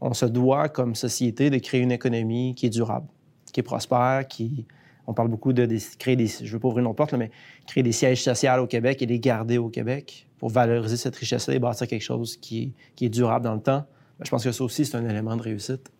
on 0.00 0.14
se 0.14 0.24
doit 0.24 0.70
comme 0.70 0.94
société 0.94 1.50
de 1.50 1.58
créer 1.58 1.82
une 1.82 1.92
économie 1.92 2.54
qui 2.54 2.66
est 2.66 2.70
durable, 2.70 3.06
qui 3.52 3.60
est 3.60 3.62
prospère, 3.62 4.26
qui... 4.26 4.66
On 5.08 5.14
parle 5.14 5.28
beaucoup 5.28 5.52
de, 5.52 5.66
créer 5.98 6.14
des... 6.14 6.28
Je 6.28 6.50
veux 6.52 6.60
pas 6.60 6.68
ouvrir 6.68 6.84
nos 6.84 6.94
portes, 6.94 7.12
mais 7.14 7.32
créer 7.66 7.82
des 7.82 7.92
sièges 7.92 8.22
sociaux 8.22 8.62
au 8.62 8.68
Québec 8.68 9.02
et 9.02 9.06
les 9.06 9.18
garder 9.18 9.58
au 9.58 9.68
Québec 9.68 10.28
pour 10.38 10.48
valoriser 10.48 10.96
cette 10.96 11.16
richesse-là 11.16 11.54
et 11.54 11.58
bâtir 11.58 11.88
quelque 11.88 12.02
chose 12.02 12.36
qui 12.36 12.72
est, 13.00 13.08
durable 13.08 13.44
dans 13.44 13.54
le 13.54 13.60
temps. 13.60 13.84
Ben, 14.18 14.24
je 14.24 14.30
pense 14.30 14.44
que 14.44 14.52
ça 14.52 14.62
aussi, 14.62 14.86
c'est 14.86 14.96
un 14.96 15.06
élément 15.08 15.36
de 15.36 15.42
réussite 15.42 15.90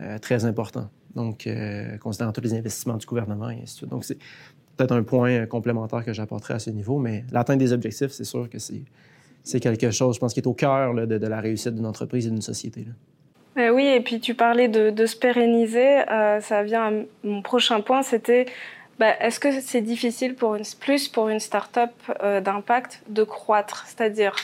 euh, 0.00 0.18
très 0.18 0.46
important. 0.46 0.88
Donc, 1.14 1.46
euh, 1.46 1.96
considérant 1.98 2.32
tous 2.32 2.42
les 2.42 2.54
investissements 2.54 2.96
du 2.96 3.06
gouvernement 3.06 3.50
et 3.50 3.56
ainsi 3.62 3.62
de 3.62 3.68
suite. 3.68 3.90
Donc, 3.90 4.04
peut-être 4.76 4.92
un 4.92 5.02
point 5.02 5.46
complémentaire 5.46 6.04
que 6.04 6.12
j'apporterai 6.12 6.54
à 6.54 6.58
ce 6.58 6.70
niveau, 6.70 6.98
mais 6.98 7.24
l'atteinte 7.32 7.58
des 7.58 7.72
objectifs, 7.72 8.10
c'est 8.10 8.24
sûr 8.24 8.48
que 8.48 8.58
c'est 8.58 9.60
quelque 9.60 9.90
chose, 9.90 10.16
je 10.16 10.20
pense, 10.20 10.34
qui 10.34 10.40
est 10.40 10.46
au 10.46 10.54
cœur 10.54 10.94
de, 10.94 11.26
la 11.26 11.40
réussite 11.40 11.74
d'une 11.74 11.86
entreprise 11.86 12.26
et 12.26 12.30
d'une 12.30 12.42
société. 12.42 12.86
Euh, 13.58 13.70
oui, 13.70 13.86
et 13.86 14.00
puis 14.00 14.20
tu 14.20 14.34
parlais 14.34 14.68
de, 14.68 15.06
se 15.06 15.16
pérenniser. 15.16 16.08
Euh, 16.10 16.40
ça 16.40 16.62
vient 16.62 16.88
à 16.88 16.92
mon 17.24 17.42
prochain 17.42 17.80
point, 17.80 18.02
c'était 18.02 18.46
bah, 18.98 19.14
est-ce 19.20 19.38
que 19.38 19.60
c'est 19.60 19.82
difficile 19.82 20.34
pour 20.34 20.54
une, 20.54 20.64
plus 20.80 21.08
pour 21.08 21.28
une 21.28 21.40
start-up 21.40 21.90
euh, 22.22 22.40
d'impact 22.40 23.02
de 23.08 23.24
croître? 23.24 23.84
C'est-à-dire 23.86 24.34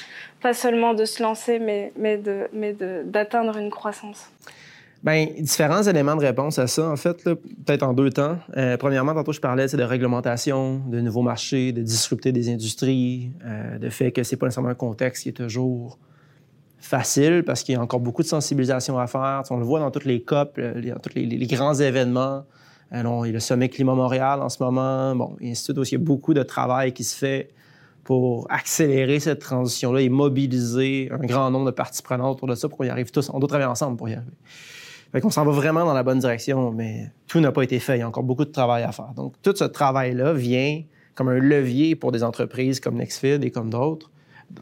pas 0.42 0.52
seulement 0.52 0.92
de 0.92 1.04
se 1.06 1.22
lancer, 1.22 1.58
mais, 1.58 1.92
mais 1.96 2.18
d'atteindre 3.04 3.56
une 3.56 3.70
croissance 3.70 4.30
Bien, 5.02 5.26
différents 5.36 5.82
éléments 5.82 6.14
de 6.14 6.20
réponse 6.20 6.60
à 6.60 6.68
ça, 6.68 6.88
en 6.88 6.94
fait, 6.94 7.24
peut-être 7.24 7.82
en 7.82 7.92
deux 7.92 8.10
temps. 8.10 8.38
Euh, 8.56 8.76
premièrement, 8.76 9.14
tantôt, 9.14 9.32
je 9.32 9.40
parlais 9.40 9.66
de 9.66 9.82
réglementation, 9.82 10.80
de 10.86 11.00
nouveaux 11.00 11.22
marchés, 11.22 11.72
de 11.72 11.82
disrupter 11.82 12.30
des 12.30 12.50
industries, 12.50 13.32
euh, 13.44 13.78
de 13.78 13.88
fait 13.88 14.12
que 14.12 14.22
c'est 14.22 14.36
pas 14.36 14.46
nécessairement 14.46 14.70
un 14.70 14.76
contexte 14.76 15.24
qui 15.24 15.30
est 15.30 15.32
toujours 15.32 15.98
facile 16.78 17.42
parce 17.44 17.64
qu'il 17.64 17.74
y 17.74 17.78
a 17.78 17.80
encore 17.80 17.98
beaucoup 17.98 18.22
de 18.22 18.28
sensibilisation 18.28 18.96
à 18.96 19.08
faire. 19.08 19.42
on 19.50 19.56
le 19.56 19.64
voit 19.64 19.80
dans 19.80 19.90
toutes 19.90 20.04
les 20.04 20.22
COP, 20.22 20.54
euh, 20.58 20.80
dans 20.80 21.00
tous 21.00 21.16
les, 21.16 21.46
grands 21.46 21.74
événements. 21.74 22.44
Alors, 22.92 23.26
il 23.26 23.30
y 23.30 23.32
a 23.32 23.34
le 23.34 23.40
sommet 23.40 23.68
Climat 23.68 23.94
Montréal 23.94 24.40
en 24.40 24.48
ce 24.48 24.62
moment. 24.62 25.16
Bon. 25.16 25.36
Il 25.40 25.52
y 25.52 25.94
a 25.94 25.98
beaucoup 25.98 26.34
de 26.34 26.44
travail 26.44 26.92
qui 26.92 27.02
se 27.02 27.16
fait 27.16 27.50
pour 28.04 28.46
accélérer 28.50 29.18
cette 29.18 29.40
transition-là 29.40 30.00
et 30.00 30.08
mobiliser 30.08 31.10
un 31.10 31.24
grand 31.26 31.50
nombre 31.50 31.66
de 31.66 31.70
parties 31.72 32.02
prenantes 32.02 32.36
autour 32.36 32.48
de 32.48 32.54
ça 32.54 32.68
pour 32.68 32.78
qu'on 32.78 32.84
y 32.84 32.88
arrive 32.88 33.10
tous. 33.10 33.30
On 33.32 33.40
doit 33.40 33.48
travailler 33.48 33.70
ensemble 33.70 33.96
pour 33.96 34.08
y 34.08 34.14
arriver. 34.14 34.30
Fait 35.12 35.20
qu'on 35.20 35.30
s'en 35.30 35.44
va 35.44 35.52
vraiment 35.52 35.84
dans 35.84 35.92
la 35.92 36.02
bonne 36.02 36.18
direction, 36.18 36.72
mais 36.72 37.12
tout 37.26 37.40
n'a 37.40 37.52
pas 37.52 37.62
été 37.62 37.78
fait. 37.78 37.98
Il 37.98 38.00
y 38.00 38.02
a 38.02 38.08
encore 38.08 38.22
beaucoup 38.22 38.46
de 38.46 38.50
travail 38.50 38.82
à 38.82 38.92
faire. 38.92 39.12
Donc, 39.14 39.34
tout 39.42 39.54
ce 39.54 39.64
travail-là 39.64 40.32
vient 40.32 40.82
comme 41.14 41.28
un 41.28 41.38
levier 41.38 41.94
pour 41.96 42.12
des 42.12 42.24
entreprises 42.24 42.80
comme 42.80 42.94
Nextfeed 42.94 43.44
et 43.44 43.50
comme 43.50 43.68
d'autres, 43.68 44.10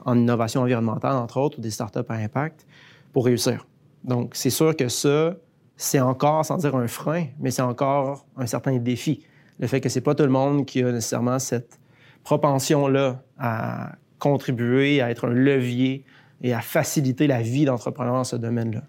en 0.04 0.18
innovation 0.18 0.62
environnementale, 0.62 1.14
entre 1.16 1.38
autres, 1.38 1.58
ou 1.58 1.60
des 1.60 1.70
startups 1.70 2.00
à 2.08 2.14
impact, 2.14 2.66
pour 3.12 3.26
réussir. 3.26 3.66
Donc, 4.02 4.32
c'est 4.34 4.50
sûr 4.50 4.74
que 4.74 4.88
ça, 4.88 5.36
c'est 5.76 6.00
encore, 6.00 6.44
sans 6.44 6.56
dire 6.56 6.74
un 6.74 6.88
frein, 6.88 7.26
mais 7.38 7.52
c'est 7.52 7.62
encore 7.62 8.26
un 8.36 8.46
certain 8.46 8.76
défi. 8.78 9.24
Le 9.60 9.68
fait 9.68 9.80
que 9.80 9.88
c'est 9.88 10.00
pas 10.00 10.16
tout 10.16 10.24
le 10.24 10.30
monde 10.30 10.66
qui 10.66 10.82
a 10.82 10.90
nécessairement 10.90 11.38
cette 11.38 11.78
propension-là 12.24 13.22
à 13.38 13.92
contribuer, 14.18 15.00
à 15.00 15.10
être 15.10 15.28
un 15.28 15.32
levier 15.32 16.04
et 16.42 16.52
à 16.52 16.60
faciliter 16.60 17.26
la 17.26 17.40
vie 17.40 17.66
d'entrepreneurs 17.66 18.14
dans 18.14 18.24
ce 18.24 18.36
domaine-là. 18.36 18.82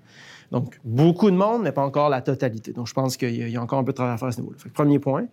Donc, 0.51 0.79
beaucoup 0.83 1.31
de 1.31 1.35
monde, 1.35 1.63
mais 1.63 1.71
pas 1.71 1.83
encore 1.83 2.09
la 2.09 2.21
totalité. 2.21 2.73
Donc, 2.73 2.87
je 2.87 2.93
pense 2.93 3.15
qu'il 3.15 3.49
y, 3.49 3.55
a 3.55 3.61
encore 3.61 3.79
un 3.79 3.83
peu 3.83 3.93
de 3.93 3.95
travail 3.95 4.13
à 4.13 4.17
faire 4.17 4.27
à 4.27 4.31
ce 4.31 4.41
niveau-là. 4.41 4.57
Premier 4.73 4.99
point. 4.99 5.25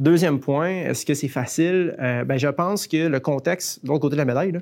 Deuxième 0.00 0.40
point, 0.40 0.68
est-ce 0.68 1.06
que 1.06 1.14
c'est 1.14 1.28
facile? 1.28 1.94
Euh, 2.00 2.24
ben, 2.24 2.36
je 2.36 2.48
pense 2.48 2.88
que 2.88 3.06
le 3.06 3.20
contexte, 3.20 3.84
de 3.84 3.88
l'autre 3.88 4.00
côté 4.00 4.16
de 4.16 4.18
la 4.18 4.24
médaille, 4.24 4.52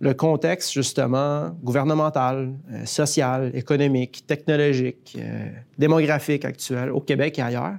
le 0.00 0.14
contexte, 0.14 0.72
justement, 0.72 1.56
gouvernemental, 1.62 2.52
euh, 2.72 2.84
social, 2.84 3.52
économique, 3.54 4.26
technologique, 4.26 5.16
euh, 5.18 5.48
démographique 5.78 6.44
actuel 6.44 6.90
au 6.90 7.00
Québec 7.00 7.38
et 7.38 7.42
ailleurs, 7.42 7.76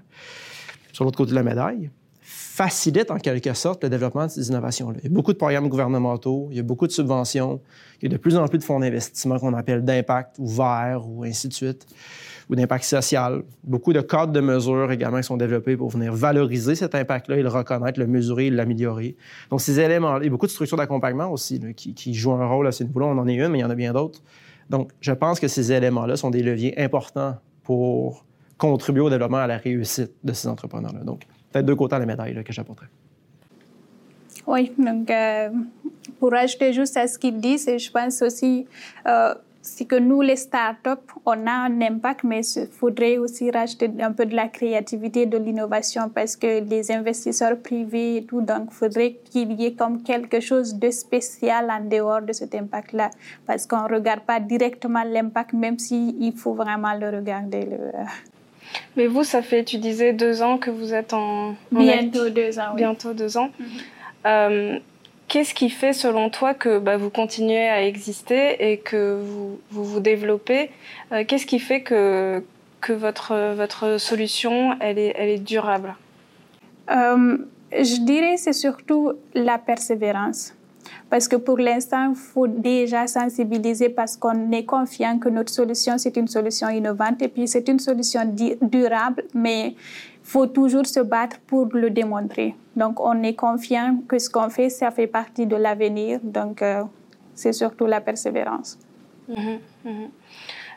sur 0.93 1.03
l'autre 1.03 1.17
côté 1.17 1.31
de 1.31 1.35
la 1.35 1.43
médaille, 1.43 1.89
facilite 2.55 3.11
en 3.11 3.17
quelque 3.17 3.53
sorte 3.53 3.83
le 3.83 3.89
développement 3.89 4.27
de 4.27 4.31
ces 4.31 4.47
innovations-là. 4.47 4.99
Il 4.99 5.03
y 5.03 5.07
a 5.07 5.13
beaucoup 5.13 5.33
de 5.33 5.37
programmes 5.37 5.67
gouvernementaux, 5.67 6.47
il 6.51 6.55
y 6.55 6.59
a 6.61 6.63
beaucoup 6.63 6.87
de 6.87 6.91
subventions, 6.93 7.59
il 8.01 8.05
y 8.05 8.13
a 8.13 8.15
de 8.15 8.17
plus 8.17 8.37
en 8.37 8.47
plus 8.47 8.59
de 8.59 8.63
fonds 8.63 8.79
d'investissement 8.79 9.37
qu'on 9.39 9.53
appelle 9.53 9.83
d'impact 9.83 10.37
ou 10.39 10.47
verts 10.47 11.05
ou 11.05 11.25
ainsi 11.25 11.49
de 11.49 11.53
suite, 11.53 11.85
ou 12.49 12.55
d'impact 12.55 12.85
social. 12.85 13.43
Beaucoup 13.65 13.91
de 13.91 13.99
cadres 13.99 14.31
de 14.31 14.39
mesures 14.39 14.89
également 14.89 15.17
qui 15.17 15.25
sont 15.25 15.35
développés 15.35 15.75
pour 15.75 15.89
venir 15.89 16.13
valoriser 16.13 16.75
cet 16.75 16.95
impact-là 16.95 17.35
et 17.35 17.41
le 17.41 17.49
reconnaître, 17.49 17.99
le 17.99 18.07
mesurer, 18.07 18.49
l'améliorer. 18.49 19.17
Donc 19.49 19.59
ces 19.59 19.77
éléments, 19.81 20.17
il 20.19 20.23
y 20.23 20.27
a 20.27 20.29
beaucoup 20.29 20.45
de 20.45 20.51
structures 20.51 20.77
d'accompagnement 20.77 21.29
aussi 21.29 21.59
qui, 21.75 21.93
qui, 21.93 22.13
jouent 22.13 22.35
un 22.35 22.47
rôle 22.47 22.67
à 22.67 22.71
ce 22.71 22.85
niveau-là. 22.85 23.07
On 23.07 23.17
en 23.17 23.27
est 23.27 23.35
une, 23.35 23.49
mais 23.49 23.59
il 23.59 23.63
y 23.63 23.65
en 23.65 23.69
a 23.69 23.75
bien 23.75 23.91
d'autres. 23.91 24.21
Donc 24.69 24.91
je 25.01 25.11
pense 25.11 25.41
que 25.41 25.49
ces 25.49 25.73
éléments-là 25.73 26.15
sont 26.15 26.29
des 26.29 26.41
leviers 26.41 26.79
importants 26.79 27.35
pour 27.63 28.23
contribuer 28.57 29.01
au 29.01 29.09
développement, 29.09 29.39
à 29.39 29.47
la 29.47 29.57
réussite 29.57 30.13
de 30.23 30.31
ces 30.31 30.47
entrepreneurs-là. 30.47 31.03
Donc 31.03 31.23
peut-être 31.55 31.65
deux 31.65 31.75
côtés 31.75 31.95
à 31.95 31.99
la 31.99 32.05
médaille 32.05 32.43
que 32.43 32.51
j'apporterais. 32.51 32.87
Oui, 34.45 34.73
donc 34.77 35.09
euh, 35.09 35.49
pour 36.19 36.33
ajouter 36.33 36.73
juste 36.73 36.97
à 36.97 37.07
ce 37.07 37.17
qu'ils 37.17 37.39
disent, 37.39 37.69
je 37.77 37.89
pense 37.89 38.21
aussi 38.21 38.67
euh, 39.07 39.33
c'est 39.61 39.85
que 39.85 39.95
nous, 39.95 40.21
les 40.21 40.35
startups, 40.35 41.07
on 41.25 41.47
a 41.47 41.51
un 41.51 41.81
impact, 41.81 42.23
mais 42.23 42.41
il 42.45 42.67
faudrait 42.67 43.17
aussi 43.17 43.49
rajouter 43.49 43.89
un 43.99 44.11
peu 44.11 44.25
de 44.27 44.35
la 44.35 44.47
créativité, 44.47 45.25
de 45.25 45.39
l'innovation, 45.39 46.09
parce 46.09 46.35
que 46.35 46.63
les 46.63 46.91
investisseurs 46.91 47.57
privés 47.57 48.17
et 48.17 48.25
tout, 48.25 48.41
donc 48.41 48.67
il 48.69 48.73
faudrait 48.75 49.13
qu'il 49.23 49.53
y 49.53 49.65
ait 49.65 49.73
comme 49.73 50.03
quelque 50.03 50.39
chose 50.39 50.75
de 50.75 50.91
spécial 50.91 51.71
en 51.71 51.83
dehors 51.83 52.21
de 52.21 52.33
cet 52.33 52.53
impact-là, 52.53 53.09
parce 53.47 53.65
qu'on 53.65 53.81
ne 53.87 53.93
regarde 53.95 54.21
pas 54.21 54.39
directement 54.39 55.03
l'impact, 55.03 55.53
même 55.53 55.79
s'il 55.79 56.33
faut 56.35 56.53
vraiment 56.53 56.93
le 56.93 57.09
regarder. 57.09 57.61
Le, 57.65 57.91
mais 58.95 59.07
vous, 59.07 59.23
ça 59.23 59.41
fait, 59.41 59.63
tu 59.63 59.77
disais, 59.77 60.13
deux 60.13 60.41
ans 60.41 60.57
que 60.57 60.69
vous 60.69 60.93
êtes 60.93 61.13
en... 61.13 61.55
Bientôt 61.71 62.29
deux 62.29 62.59
ans, 62.59 62.69
oui. 62.71 62.77
Bientôt 62.77 63.13
deux 63.13 63.37
ans. 63.37 63.49
Mhm. 63.59 63.65
Euh, 64.25 64.79
qu'est-ce 65.27 65.53
qui 65.53 65.69
fait, 65.69 65.93
selon 65.93 66.29
toi, 66.29 66.53
que 66.53 66.79
bah, 66.79 66.97
vous 66.97 67.09
continuez 67.09 67.67
à 67.67 67.83
exister 67.85 68.71
et 68.71 68.77
que 68.77 69.19
vous 69.21 69.59
vous, 69.71 69.83
vous 69.83 69.99
développez? 69.99 70.71
Euh, 71.11 71.23
Qu'est-ce 71.27 71.45
qui 71.45 71.59
fait 71.59 71.81
que, 71.81 72.43
que 72.81 72.93
votre, 72.93 73.53
votre 73.55 73.97
solution, 73.99 74.77
elle 74.79 74.97
est, 74.99 75.13
elle 75.17 75.29
est 75.29 75.43
durable? 75.43 75.95
Euh, 76.89 77.37
Je 77.71 77.99
dirais 78.05 78.37
c'est 78.37 78.53
surtout 78.53 79.13
la 79.33 79.57
persévérance. 79.57 80.53
Parce 81.09 81.27
que 81.27 81.35
pour 81.35 81.57
l'instant, 81.57 82.09
il 82.09 82.15
faut 82.15 82.47
déjà 82.47 83.07
sensibiliser 83.07 83.89
parce 83.89 84.17
qu'on 84.17 84.51
est 84.51 84.65
confiant 84.65 85.19
que 85.19 85.29
notre 85.29 85.51
solution, 85.51 85.97
c'est 85.97 86.17
une 86.17 86.27
solution 86.27 86.69
innovante 86.69 87.21
et 87.21 87.27
puis 87.27 87.47
c'est 87.47 87.67
une 87.67 87.79
solution 87.79 88.21
durable, 88.61 89.23
mais 89.33 89.69
il 89.69 89.75
faut 90.23 90.47
toujours 90.47 90.85
se 90.85 90.99
battre 90.99 91.39
pour 91.47 91.67
le 91.73 91.89
démontrer. 91.89 92.55
Donc, 92.75 92.99
on 92.99 93.21
est 93.23 93.35
confiant 93.35 93.97
que 94.07 94.19
ce 94.19 94.29
qu'on 94.29 94.49
fait, 94.49 94.69
ça 94.69 94.91
fait 94.91 95.07
partie 95.07 95.45
de 95.45 95.55
l'avenir. 95.55 96.19
Donc, 96.23 96.61
euh, 96.61 96.83
c'est 97.33 97.53
surtout 97.53 97.85
la 97.85 98.01
persévérance. 98.01 98.77
Mhm, 99.27 99.59
mhm. 99.83 100.09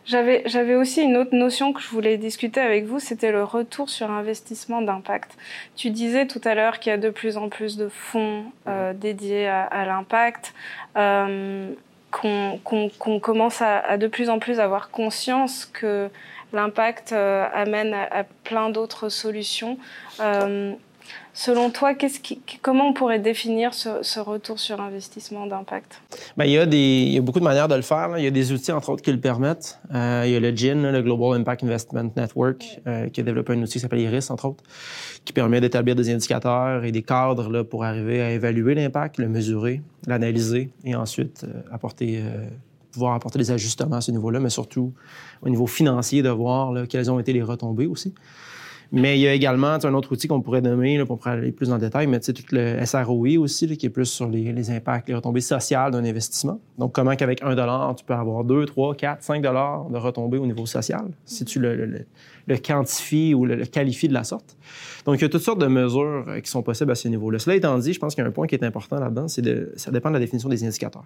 J'avais 0.09 0.75
aussi 0.75 1.03
une 1.03 1.19
autre 1.19 1.35
notion 1.35 1.75
que 1.75 1.83
je 1.83 1.89
voulais 1.89 2.17
discuter 2.17 2.61
avec 2.61 2.87
vous, 2.87 2.99
c'était 2.99 3.31
le 3.31 3.45
retour 3.45 3.91
sur 3.91 4.11
investissement 4.11 4.81
d'impact. 4.81 5.37
Tu 5.77 5.91
disais 5.91 6.27
tout 6.27 6.41
à 6.45 6.55
l'heure 6.55 6.79
qu'il 6.79 6.89
y 6.89 6.95
a 6.95 6.99
de 6.99 7.11
plus 7.11 7.37
en 7.37 7.51
plus 7.51 7.77
de 7.77 7.89
fonds 7.89 8.45
euh, 8.67 8.95
dédiés 8.95 9.47
à, 9.47 9.85
l'impact, 9.85 10.55
euh, 10.97 11.75
qu'on 12.11 13.21
commence 13.21 13.61
à, 13.61 13.99
de 13.99 14.07
plus 14.07 14.31
en 14.31 14.39
plus 14.39 14.61
avoir 14.61 14.91
conscience 14.91 15.67
que 15.67 16.09
l'impact 16.55 17.13
euh, 17.13 17.47
amène 17.53 17.93
à, 17.93 18.25
plein 18.45 18.71
d'autres 18.71 19.11
solutions. 19.11 19.77
Selon 21.41 21.71
toi, 21.71 21.95
qui, 21.95 22.41
comment 22.63 22.89
on 22.89 22.93
pourrait 22.93 23.21
définir 23.21 23.73
ce, 23.73 24.19
retour 24.19 24.59
sur 24.59 24.81
investissement 24.81 25.47
d'impact? 25.47 26.03
Bien, 26.37 26.47
il, 26.47 26.51
y 26.51 26.59
a 26.59 26.67
des, 26.67 27.05
il 27.07 27.13
y 27.13 27.19
a 27.19 27.21
beaucoup 27.21 27.39
de 27.39 27.45
manières 27.45 27.69
de 27.69 27.77
le 27.77 27.83
faire. 27.83 28.19
Il 28.19 28.25
y 28.25 28.27
a 28.27 28.33
des 28.33 28.51
outils, 28.51 28.73
entre 28.73 28.91
autres, 28.91 29.03
qui 29.03 29.13
le 29.13 29.21
permettent. 29.21 29.79
Euh, 29.95 30.25
il 30.27 30.33
y 30.33 30.35
a 30.35 30.41
le 30.41 30.51
GIN, 30.51 30.91
le 30.91 31.01
Global 31.01 31.41
Impact 31.41 31.63
Investment 31.63 32.11
Network, 32.17 32.81
euh, 32.89 33.09
qui 33.09 33.21
a 33.21 33.23
développé 33.23 33.53
un 33.53 33.63
outil 33.63 33.75
qui 33.75 33.79
s'appelle 33.79 34.01
IRIS, 34.01 34.33
entre 34.33 34.47
autres, 34.47 34.65
qui 35.25 35.33
permet 35.33 35.61
d'établir 35.61 35.95
des 35.95 36.13
indicateurs 36.13 36.83
et 36.83 36.91
des 36.91 37.03
cadres 37.03 37.49
là, 37.49 37.63
pour 37.63 37.85
arriver 37.85 38.21
à 38.21 38.33
évaluer 38.33 38.75
l'impact, 38.75 39.19
le 39.19 39.29
mesurer, 39.29 39.81
l'analyser 40.09 40.71
et 40.83 40.97
ensuite 40.97 41.45
euh, 41.45 41.63
apporter, 41.71 42.21
pouvoir 42.91 43.15
apporter 43.15 43.39
des 43.39 43.53
ajustements 43.53 43.99
à 43.99 44.01
ce 44.01 44.11
niveau-là, 44.11 44.41
mais 44.41 44.51
surtout 44.51 44.93
au 45.43 45.49
niveau 45.49 45.69
financier, 45.69 46.21
de 46.21 46.31
voir 46.31 46.73
là, 46.73 46.89
quelles 46.89 47.13
ont 47.13 47.21
été 47.21 47.33
les 47.33 47.45
retombées 47.45 47.87
aussi. 47.87 48.13
Mais 48.91 49.19
il 49.19 49.21
y 49.21 49.29
a 49.29 49.35
également 49.35 49.77
un 49.83 49.95
autre 49.95 50.13
outil 50.13 50.29
qu'on 50.29 50.41
pourrait 50.41 50.63
nommer, 50.63 51.05
pour 51.05 51.27
aller 51.27 51.53
plus 51.53 51.69
dans 51.69 51.75
le 51.75 51.81
détail, 51.81 52.07
mais 52.07 52.21
tout 52.21 52.33
le 52.53 52.85
SROI 52.87 53.39
aussi, 53.39 53.77
qui 53.77 53.87
est 53.87 53.91
plus 53.91 54.07
sur 54.07 54.29
les, 54.29 54.71
impacts, 54.71 55.09
les 55.09 55.15
retombées 55.15 55.43
sociales 55.43 55.93
d'un 55.93 56.05
investissement. 56.05 56.59
Donc, 56.79 56.95
comment 56.95 57.15
qu'avec 57.15 57.43
un 57.43 57.55
dollar, 57.55 57.95
tu 57.97 58.05
peux 58.05 58.15
avoir 58.15 58.45
2, 58.45 58.65
3, 58.65 58.95
4, 58.95 59.23
5 59.23 59.43
dollars 59.43 59.91
de 59.91 59.99
retombées 59.99 60.39
au 60.39 60.47
niveau 60.47 60.65
social, 60.65 61.11
si 61.27 61.45
tu 61.45 61.61
le, 61.61 62.07
quantifies 62.65 63.35
ou 63.35 63.45
le, 63.45 63.67
qualifies 63.67 64.09
de 64.09 64.15
la 64.15 64.25
sorte. 64.25 64.57
Donc, 65.05 65.17
il 65.17 65.23
y 65.23 65.25
a 65.25 65.29
toutes 65.29 65.43
sortes 65.43 65.61
de 65.61 65.67
mesures 65.67 66.25
euh, 66.29 66.41
qui 66.41 66.51
sont 66.51 66.63
possibles 66.63 66.91
à 66.91 66.95
ce 66.95 67.09
niveau-là. 67.09 67.39
Cela 67.39 67.57
étant 67.57 67.77
dit, 67.79 67.93
je 67.93 67.99
pense 67.99 68.15
qu'il 68.15 68.23
y 68.23 68.27
a 68.27 68.29
un 68.29 68.33
point 68.33 68.47
qui 68.47 68.55
est 68.55 68.65
important 68.65 68.99
là-dedans, 68.99 69.29
c'est 69.29 69.79
ça 69.79 69.91
dépend 69.91 70.09
de 70.09 70.15
la 70.15 70.21
définition 70.21 70.49
des 70.49 70.65
indicateurs. 70.65 71.05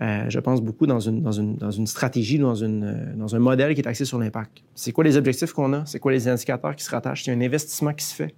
Euh, 0.00 0.24
je 0.28 0.38
pense 0.38 0.62
beaucoup 0.62 0.86
dans 0.86 1.00
une, 1.00 1.22
dans 1.22 1.32
une, 1.32 1.56
dans 1.56 1.70
une 1.70 1.86
stratégie, 1.86 2.38
dans, 2.38 2.54
une, 2.54 2.84
euh, 2.84 3.14
dans 3.16 3.34
un 3.34 3.38
modèle 3.38 3.74
qui 3.74 3.80
est 3.80 3.86
axé 3.86 4.04
sur 4.04 4.18
l'impact. 4.18 4.62
C'est 4.74 4.92
quoi 4.92 5.04
les 5.04 5.16
objectifs 5.16 5.52
qu'on 5.52 5.72
a? 5.72 5.84
C'est 5.84 5.98
quoi 5.98 6.12
les 6.12 6.28
indicateurs 6.28 6.74
qui 6.76 6.84
se 6.84 6.90
rattachent? 6.90 7.28
A 7.28 7.32
un 7.32 7.40
investissement 7.40 7.92
qui 7.92 8.04
se 8.04 8.14
fait. 8.14 8.34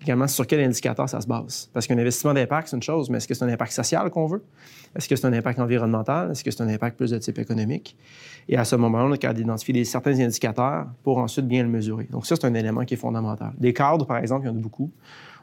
Également, 0.00 0.26
sur 0.26 0.46
quel 0.46 0.60
indicateur 0.60 1.08
ça 1.08 1.20
se 1.20 1.26
base? 1.26 1.70
Parce 1.72 1.86
qu'un 1.86 1.98
investissement 1.98 2.34
d'impact, 2.34 2.68
c'est 2.68 2.76
une 2.76 2.82
chose, 2.82 3.08
mais 3.08 3.18
est-ce 3.18 3.28
que 3.28 3.34
c'est 3.34 3.44
un 3.44 3.48
impact 3.48 3.72
social 3.72 4.10
qu'on 4.10 4.26
veut? 4.26 4.42
Est-ce 4.96 5.08
que 5.08 5.16
c'est 5.16 5.26
un 5.26 5.32
impact 5.32 5.60
environnemental? 5.60 6.30
Est-ce 6.32 6.42
que 6.44 6.50
c'est 6.50 6.62
un 6.62 6.68
impact 6.68 6.96
plus 6.96 7.10
de 7.10 7.18
type 7.18 7.38
économique? 7.38 7.96
Et 8.48 8.56
à 8.56 8.64
ce 8.64 8.76
moment-là, 8.76 9.04
on 9.06 9.12
a 9.12 9.16
qu'à 9.16 9.32
identifier 9.32 9.84
certains 9.84 10.18
indicateurs 10.18 10.86
pour 11.04 11.18
ensuite 11.18 11.46
bien 11.46 11.62
le 11.62 11.68
mesurer. 11.68 12.08
Donc 12.10 12.26
ça, 12.26 12.34
c'est 12.36 12.46
un 12.46 12.54
élément 12.54 12.84
qui 12.84 12.94
est 12.94 12.98
fondamental. 12.98 13.52
Des 13.58 13.72
cadres, 13.72 14.06
par 14.06 14.18
exemple, 14.18 14.46
il 14.46 14.48
y 14.48 14.52
en 14.52 14.56
a 14.56 14.60
beaucoup. 14.60 14.90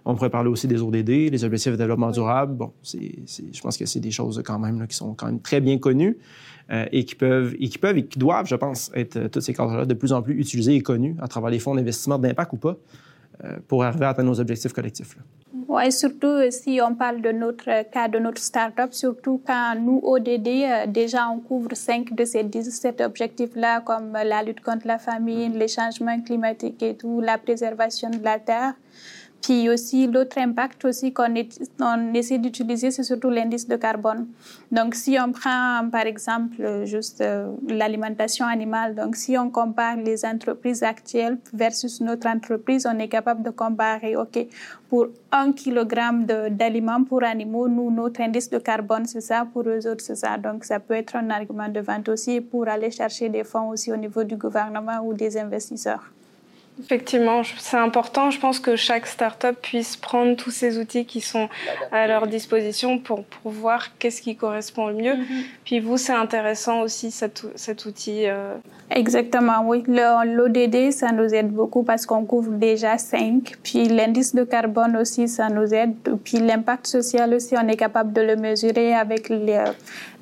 On 0.05 0.15
pourrait 0.15 0.29
parler 0.29 0.49
aussi 0.49 0.67
des 0.67 0.81
ODD, 0.81 1.31
les 1.31 1.43
objectifs 1.43 1.71
de 1.71 1.77
développement 1.77 2.11
durable. 2.11 2.55
Bon, 2.55 2.71
je 2.83 3.61
pense 3.61 3.77
que 3.77 3.85
c'est 3.85 3.99
des 3.99 4.11
choses 4.11 4.41
quand 4.45 4.59
même 4.59 4.87
qui 4.87 4.95
sont 4.95 5.13
quand 5.13 5.27
même 5.27 5.41
très 5.41 5.61
bien 5.61 5.77
connues 5.77 6.17
euh, 6.71 6.85
et, 6.91 7.03
qui 7.03 7.15
peuvent, 7.15 7.55
et 7.59 7.67
qui 7.67 7.77
peuvent 7.77 7.97
et 7.97 8.05
qui 8.05 8.19
doivent, 8.19 8.45
je 8.45 8.55
pense, 8.55 8.91
être 8.93 9.17
euh, 9.17 9.27
tous 9.27 9.41
ces 9.41 9.53
cadres-là 9.53 9.85
de 9.85 9.93
plus 9.93 10.13
en 10.13 10.21
plus 10.21 10.39
utilisés 10.39 10.75
et 10.75 10.81
connus 10.81 11.15
à 11.19 11.27
travers 11.27 11.49
les 11.49 11.59
fonds 11.59 11.73
d'investissement 11.73 12.19
d'impact 12.19 12.53
ou 12.53 12.57
pas 12.57 12.77
euh, 13.43 13.57
pour 13.67 13.83
arriver 13.83 14.05
à 14.05 14.09
atteindre 14.09 14.29
nos 14.29 14.39
objectifs 14.39 14.71
collectifs. 14.71 15.17
Oui, 15.67 15.91
surtout 15.91 16.37
si 16.51 16.79
on 16.83 16.93
parle 16.95 17.21
de 17.21 17.31
notre 17.31 17.89
cas, 17.89 18.07
de 18.07 18.19
notre 18.19 18.41
start-up, 18.41 18.93
surtout 18.93 19.41
quand 19.45 19.75
nous, 19.79 19.99
ODD, 20.03 20.91
déjà 20.91 21.27
on 21.29 21.39
couvre 21.39 21.75
cinq 21.75 22.13
de 22.13 22.23
ces 22.25 22.43
17 22.43 23.01
objectifs-là, 23.01 23.81
comme 23.81 24.13
la 24.13 24.43
lutte 24.43 24.61
contre 24.61 24.87
la 24.87 24.99
famine, 24.99 25.57
les 25.57 25.67
changements 25.67 26.21
climatiques 26.21 26.81
et 26.83 26.95
tout, 26.95 27.19
la 27.19 27.37
préservation 27.37 28.09
de 28.09 28.23
la 28.23 28.39
terre. 28.39 28.73
Puis 29.41 29.69
aussi, 29.69 30.07
l'autre 30.07 30.37
impact 30.37 30.83
aussi 30.85 31.13
qu'on 31.13 31.33
on 31.79 32.13
essaie 32.13 32.37
d'utiliser, 32.37 32.91
c'est 32.91 33.03
surtout 33.03 33.29
l'indice 33.29 33.67
de 33.67 33.77
carbone. 33.77 34.27
Donc, 34.71 34.95
si 34.95 35.17
on 35.19 35.31
prend, 35.31 35.87
par 35.89 36.05
exemple, 36.05 36.85
juste 36.85 37.21
euh, 37.21 37.51
l'alimentation 37.67 38.45
animale, 38.45 38.95
donc 38.95 39.15
si 39.15 39.37
on 39.37 39.49
compare 39.49 39.95
les 39.95 40.25
entreprises 40.25 40.83
actuelles 40.83 41.37
versus 41.53 42.01
notre 42.01 42.27
entreprise, 42.27 42.85
on 42.85 42.99
est 42.99 43.07
capable 43.07 43.43
de 43.43 43.49
comparer, 43.49 44.15
OK, 44.17 44.45
pour 44.89 45.07
un 45.31 45.51
kilogramme 45.53 46.25
d'aliments 46.25 47.03
pour 47.03 47.23
animaux, 47.23 47.69
nous, 47.69 47.91
notre 47.91 48.21
indice 48.21 48.49
de 48.49 48.57
carbone, 48.57 49.05
c'est 49.05 49.21
ça, 49.21 49.47
pour 49.51 49.63
eux 49.67 49.87
autres, 49.87 50.03
c'est 50.03 50.15
ça. 50.15 50.37
Donc, 50.37 50.65
ça 50.65 50.79
peut 50.79 50.95
être 50.95 51.15
un 51.15 51.29
argument 51.29 51.69
de 51.69 51.79
vente 51.79 52.09
aussi 52.09 52.41
pour 52.41 52.67
aller 52.67 52.91
chercher 52.91 53.29
des 53.29 53.43
fonds 53.43 53.69
aussi 53.69 53.91
au 53.91 53.97
niveau 53.97 54.23
du 54.23 54.35
gouvernement 54.35 54.99
ou 55.03 55.13
des 55.13 55.37
investisseurs. 55.37 56.11
Effectivement, 56.81 57.41
c'est 57.57 57.77
important. 57.77 58.31
Je 58.31 58.39
pense 58.39 58.59
que 58.59 58.75
chaque 58.75 59.05
start-up 59.05 59.57
puisse 59.61 59.97
prendre 59.97 60.35
tous 60.35 60.51
ces 60.51 60.77
outils 60.77 61.05
qui 61.05 61.19
sont 61.19 61.49
à 61.91 62.07
leur 62.07 62.27
disposition 62.27 62.99
pour, 62.99 63.25
pour 63.25 63.51
voir 63.51 63.97
qu'est-ce 63.97 64.21
qui 64.21 64.35
correspond 64.37 64.87
le 64.87 64.93
mieux. 64.93 65.13
Mm-hmm. 65.13 65.43
Puis 65.65 65.79
vous, 65.81 65.97
c'est 65.97 66.13
intéressant 66.13 66.81
aussi 66.81 67.11
cet, 67.11 67.45
cet 67.55 67.85
outil. 67.85 68.27
Euh, 68.27 68.55
Exactement, 68.91 69.61
oui. 69.65 69.83
L'ODD, 69.87 70.91
ça 70.91 71.11
nous 71.11 71.33
aide 71.33 71.51
beaucoup 71.51 71.83
parce 71.83 72.05
qu'on 72.05 72.23
couvre 72.23 72.51
déjà 72.51 72.97
5. 72.97 73.57
Puis 73.61 73.89
l'indice 73.89 74.33
de 74.33 74.43
carbone 74.43 74.95
aussi, 74.95 75.27
ça 75.27 75.49
nous 75.49 75.73
aide. 75.73 75.95
Puis 76.23 76.37
l'impact 76.37 76.87
social 76.87 77.33
aussi, 77.33 77.55
on 77.57 77.67
est 77.67 77.77
capable 77.77 78.13
de 78.13 78.21
le 78.21 78.35
mesurer 78.37 78.95
avec 78.95 79.27
les, 79.27 79.63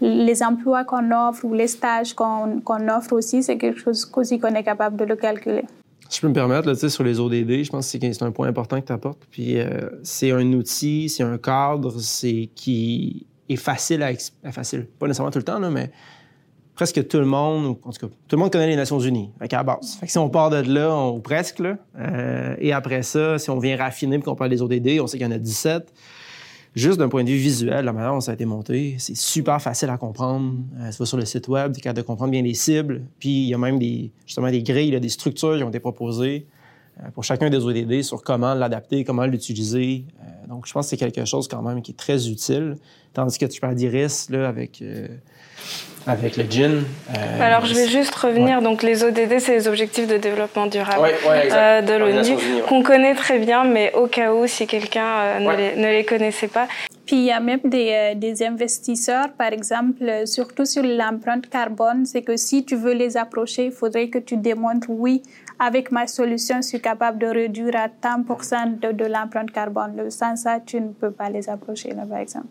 les 0.02 0.44
emplois 0.44 0.84
qu'on 0.86 1.12
offre 1.12 1.46
ou 1.46 1.54
les 1.54 1.68
stages 1.68 2.14
qu'on 2.14 2.90
offre 2.90 3.14
aussi. 3.14 3.44
C'est 3.44 3.58
quelque 3.58 3.80
chose 3.80 4.12
aussi 4.16 4.40
qu'on 4.40 4.56
est 4.56 4.64
capable 4.64 4.98
de 4.98 5.06
le 5.06 5.16
calculer. 5.16 5.64
Si 6.10 6.18
je 6.18 6.22
peux 6.22 6.30
me 6.30 6.34
permettre, 6.34 6.68
là, 6.68 6.90
sur 6.90 7.04
les 7.04 7.20
ODD, 7.20 7.64
je 7.64 7.70
pense 7.70 7.92
que 7.92 8.12
c'est 8.14 8.24
un 8.24 8.32
point 8.32 8.48
important 8.48 8.80
que 8.80 8.88
tu 8.88 8.94
apportes. 8.94 9.26
Puis 9.30 9.60
euh, 9.60 9.90
c'est 10.04 10.32
un 10.32 10.54
outil, 10.54 11.10
c'est 11.10 11.24
un 11.24 11.38
cadre, 11.38 12.00
c'est 12.00 12.50
qui 12.56 13.26
est 13.50 13.56
facile 13.56 14.04
à, 14.04 14.52
facile, 14.52 14.86
pas 15.00 15.08
nécessairement 15.08 15.32
tout 15.32 15.40
le 15.40 15.46
temps, 15.46 15.60
là, 15.60 15.70
mais 15.70 15.92
presque 16.76 17.08
tout 17.08 17.18
le 17.18 17.26
monde, 17.26 17.78
en 17.84 17.92
tout 17.92 18.08
cas, 18.08 18.14
tout 18.28 18.36
le 18.36 18.42
monde 18.42 18.52
connaît 18.52 18.68
les 18.68 18.76
Nations 18.76 19.00
Unies, 19.00 19.32
à 19.40 19.48
la 19.50 19.64
base. 19.64 19.96
Fait 20.00 20.06
que 20.06 20.12
si 20.12 20.18
on 20.18 20.30
part 20.30 20.50
de 20.50 20.58
là, 20.58 20.94
on, 20.94 21.20
presque, 21.20 21.60
là, 21.60 21.78
euh, 21.98 22.56
et 22.60 22.72
après 22.72 23.04
ça, 23.04 23.40
si 23.40 23.50
on 23.50 23.60
vient 23.60 23.78
raffiner 23.78 24.18
et 24.18 24.20
qu'on 24.20 24.36
parle 24.36 24.52
des 24.52 24.62
ODD, 24.62 25.00
on 25.02 25.08
sait 25.08 25.18
qu'il 25.18 25.26
y 25.26 25.30
en 25.30 25.34
a 25.34 25.40
17. 25.40 25.94
Juste 26.78 27.00
d'un 27.00 27.10
point 27.10 27.24
de 27.24 27.30
vue 27.30 27.38
visuel, 27.38 27.86
la 27.86 27.92
manière 27.92 28.12
dont 28.12 28.22
ça 28.22 28.30
a 28.30 28.34
été 28.36 28.46
monté, 28.46 28.98
c'est 29.00 29.18
super 29.18 29.60
facile 29.60 29.90
à 29.90 29.98
comprendre. 29.98 30.54
Euh, 30.80 30.92
tu 30.96 31.06
sur 31.08 31.18
le 31.18 31.26
site 31.26 31.48
web, 31.48 31.72
tu 31.72 31.80
es 31.80 31.82
capable 31.82 32.04
de 32.04 32.06
comprendre 32.06 32.30
bien 32.30 32.44
les 32.44 32.54
cibles. 32.54 33.02
Puis 33.18 33.30
il 33.30 33.50
y 33.50 33.54
a 33.56 33.58
même 33.58 33.80
des, 33.80 34.12
justement 34.28 34.52
des 34.52 34.62
grilles, 34.62 35.00
des 35.00 35.10
structures 35.10 35.58
qui 35.58 35.64
ont 35.64 35.70
été 35.70 35.80
proposées 35.80 36.46
euh, 37.00 37.10
pour 37.16 37.24
chacun 37.24 37.50
des 37.50 37.58
ODD 37.58 38.04
sur 38.04 38.22
comment 38.22 38.54
l'adapter, 38.54 39.04
comment 39.04 39.26
l'utiliser. 39.26 40.06
Donc, 40.48 40.66
je 40.66 40.74
pense 40.74 40.86
que 40.86 40.90
c'est 40.92 40.98
quelque 40.98 41.26
chose 41.26 41.48
quand 41.48 41.62
même 41.62 41.82
qui 41.82 41.92
est 41.92 41.98
très 41.98 42.30
utile. 42.30 42.78
Tandis 43.14 43.38
que 43.38 43.46
tu 43.46 43.60
parles 43.60 43.76
d'Iris, 43.76 44.30
là, 44.30 44.48
avec 44.48 44.82
avec 46.08 46.38
le 46.38 46.46
gin. 46.50 46.84
Euh, 47.10 47.42
Alors, 47.42 47.66
je 47.66 47.74
vais 47.74 47.88
juste 47.88 48.16
revenir. 48.16 48.62
Donc, 48.62 48.82
les 48.82 49.04
ODD, 49.04 49.40
c'est 49.40 49.54
les 49.54 49.68
objectifs 49.68 50.08
de 50.08 50.18
développement 50.18 50.66
durable 50.66 51.10
euh, 51.28 51.82
de 51.82 51.94
l'ONU, 51.94 52.64
qu'on 52.68 52.82
connaît 52.82 53.14
très 53.14 53.40
bien, 53.40 53.66
mais 53.66 53.94
au 53.94 54.08
cas 54.08 54.34
où, 54.34 54.48
si 54.48 54.66
quelqu'un 54.68 55.06
euh, 55.06 55.40
ne, 55.40 55.56
les, 55.56 55.76
ne, 55.76 55.88
les, 55.90 56.06
connaissait 56.06 56.48
pas. 56.48 56.68
Puis, 57.06 57.18
il 57.18 57.26
y 57.26 57.32
a 57.32 57.40
même 57.40 57.60
des, 57.66 58.14
des 58.16 58.44
investisseurs, 58.44 59.28
par 59.38 59.52
exemple, 59.52 60.26
surtout 60.26 60.66
sur 60.66 60.84
l'empreinte 60.84 61.50
carbone, 61.50 62.06
c'est 62.06 62.22
que 62.22 62.38
si 62.38 62.64
tu 62.64 62.76
veux 62.76 62.94
les 62.94 63.18
approcher, 63.18 63.66
il 63.66 63.72
faudrait 63.72 64.08
que 64.08 64.20
tu 64.20 64.38
démontres, 64.38 64.88
oui, 64.90 65.22
avec 65.60 65.92
ma 65.92 66.08
solution, 66.08 66.58
je 66.58 66.68
suis 66.68 66.82
capable 66.82 67.18
de 67.18 67.28
réduire 67.28 67.76
à 67.76 67.88
10% 67.88 68.80
de, 68.80 68.92
de 68.92 69.06
l'empreinte 69.06 69.52
carbone. 69.52 70.10
Sans 70.10 70.36
ça, 70.36 70.60
tu 70.60 70.80
ne 70.80 70.90
peux 70.90 71.12
pas 71.12 71.30
les 71.30 71.50
approcher, 71.50 71.94
là, 71.94 72.06
par 72.06 72.20
exemple. 72.20 72.48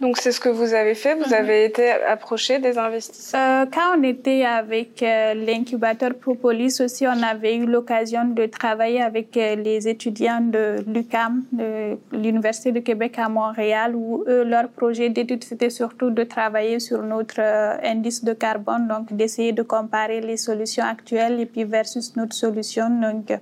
Donc 0.00 0.16
c'est 0.18 0.30
ce 0.30 0.38
que 0.38 0.48
vous 0.48 0.74
avez 0.74 0.94
fait, 0.94 1.16
vous 1.16 1.30
mhm. 1.30 1.32
avez 1.32 1.64
été 1.64 1.90
approché 1.90 2.60
des 2.60 2.78
investisseurs 2.78 3.40
euh, 3.40 3.66
Quand 3.72 3.98
on 3.98 4.02
était 4.04 4.44
avec 4.44 5.02
euh, 5.02 5.34
l'incubateur 5.34 6.14
Propolis 6.14 6.80
aussi, 6.80 7.04
on 7.06 7.22
avait 7.22 7.56
eu 7.56 7.66
l'occasion 7.66 8.24
de 8.24 8.46
travailler 8.46 9.02
avec 9.02 9.36
euh, 9.36 9.56
les 9.56 9.88
étudiants 9.88 10.40
de 10.40 10.76
l'UCAM, 10.86 11.42
de 11.50 11.98
l'Université 12.12 12.70
de 12.70 12.78
Québec 12.78 13.18
à 13.18 13.28
Montréal, 13.28 13.96
où 13.96 14.24
eux, 14.28 14.44
leur 14.44 14.68
projet 14.68 15.08
d'étude, 15.08 15.42
c'était 15.42 15.70
surtout 15.70 16.10
de 16.10 16.22
travailler 16.22 16.78
sur 16.78 17.02
notre 17.02 17.40
indice 17.82 18.22
de 18.22 18.34
carbone, 18.34 18.86
donc 18.86 19.12
d'essayer 19.12 19.50
de 19.52 19.62
comparer 19.62 20.20
les 20.20 20.36
solutions 20.36 20.84
actuelles 20.84 21.40
et 21.40 21.46
puis 21.46 21.64
versus 21.64 22.14
notre 22.14 22.34
solution. 22.34 22.88
Donc, 22.88 23.32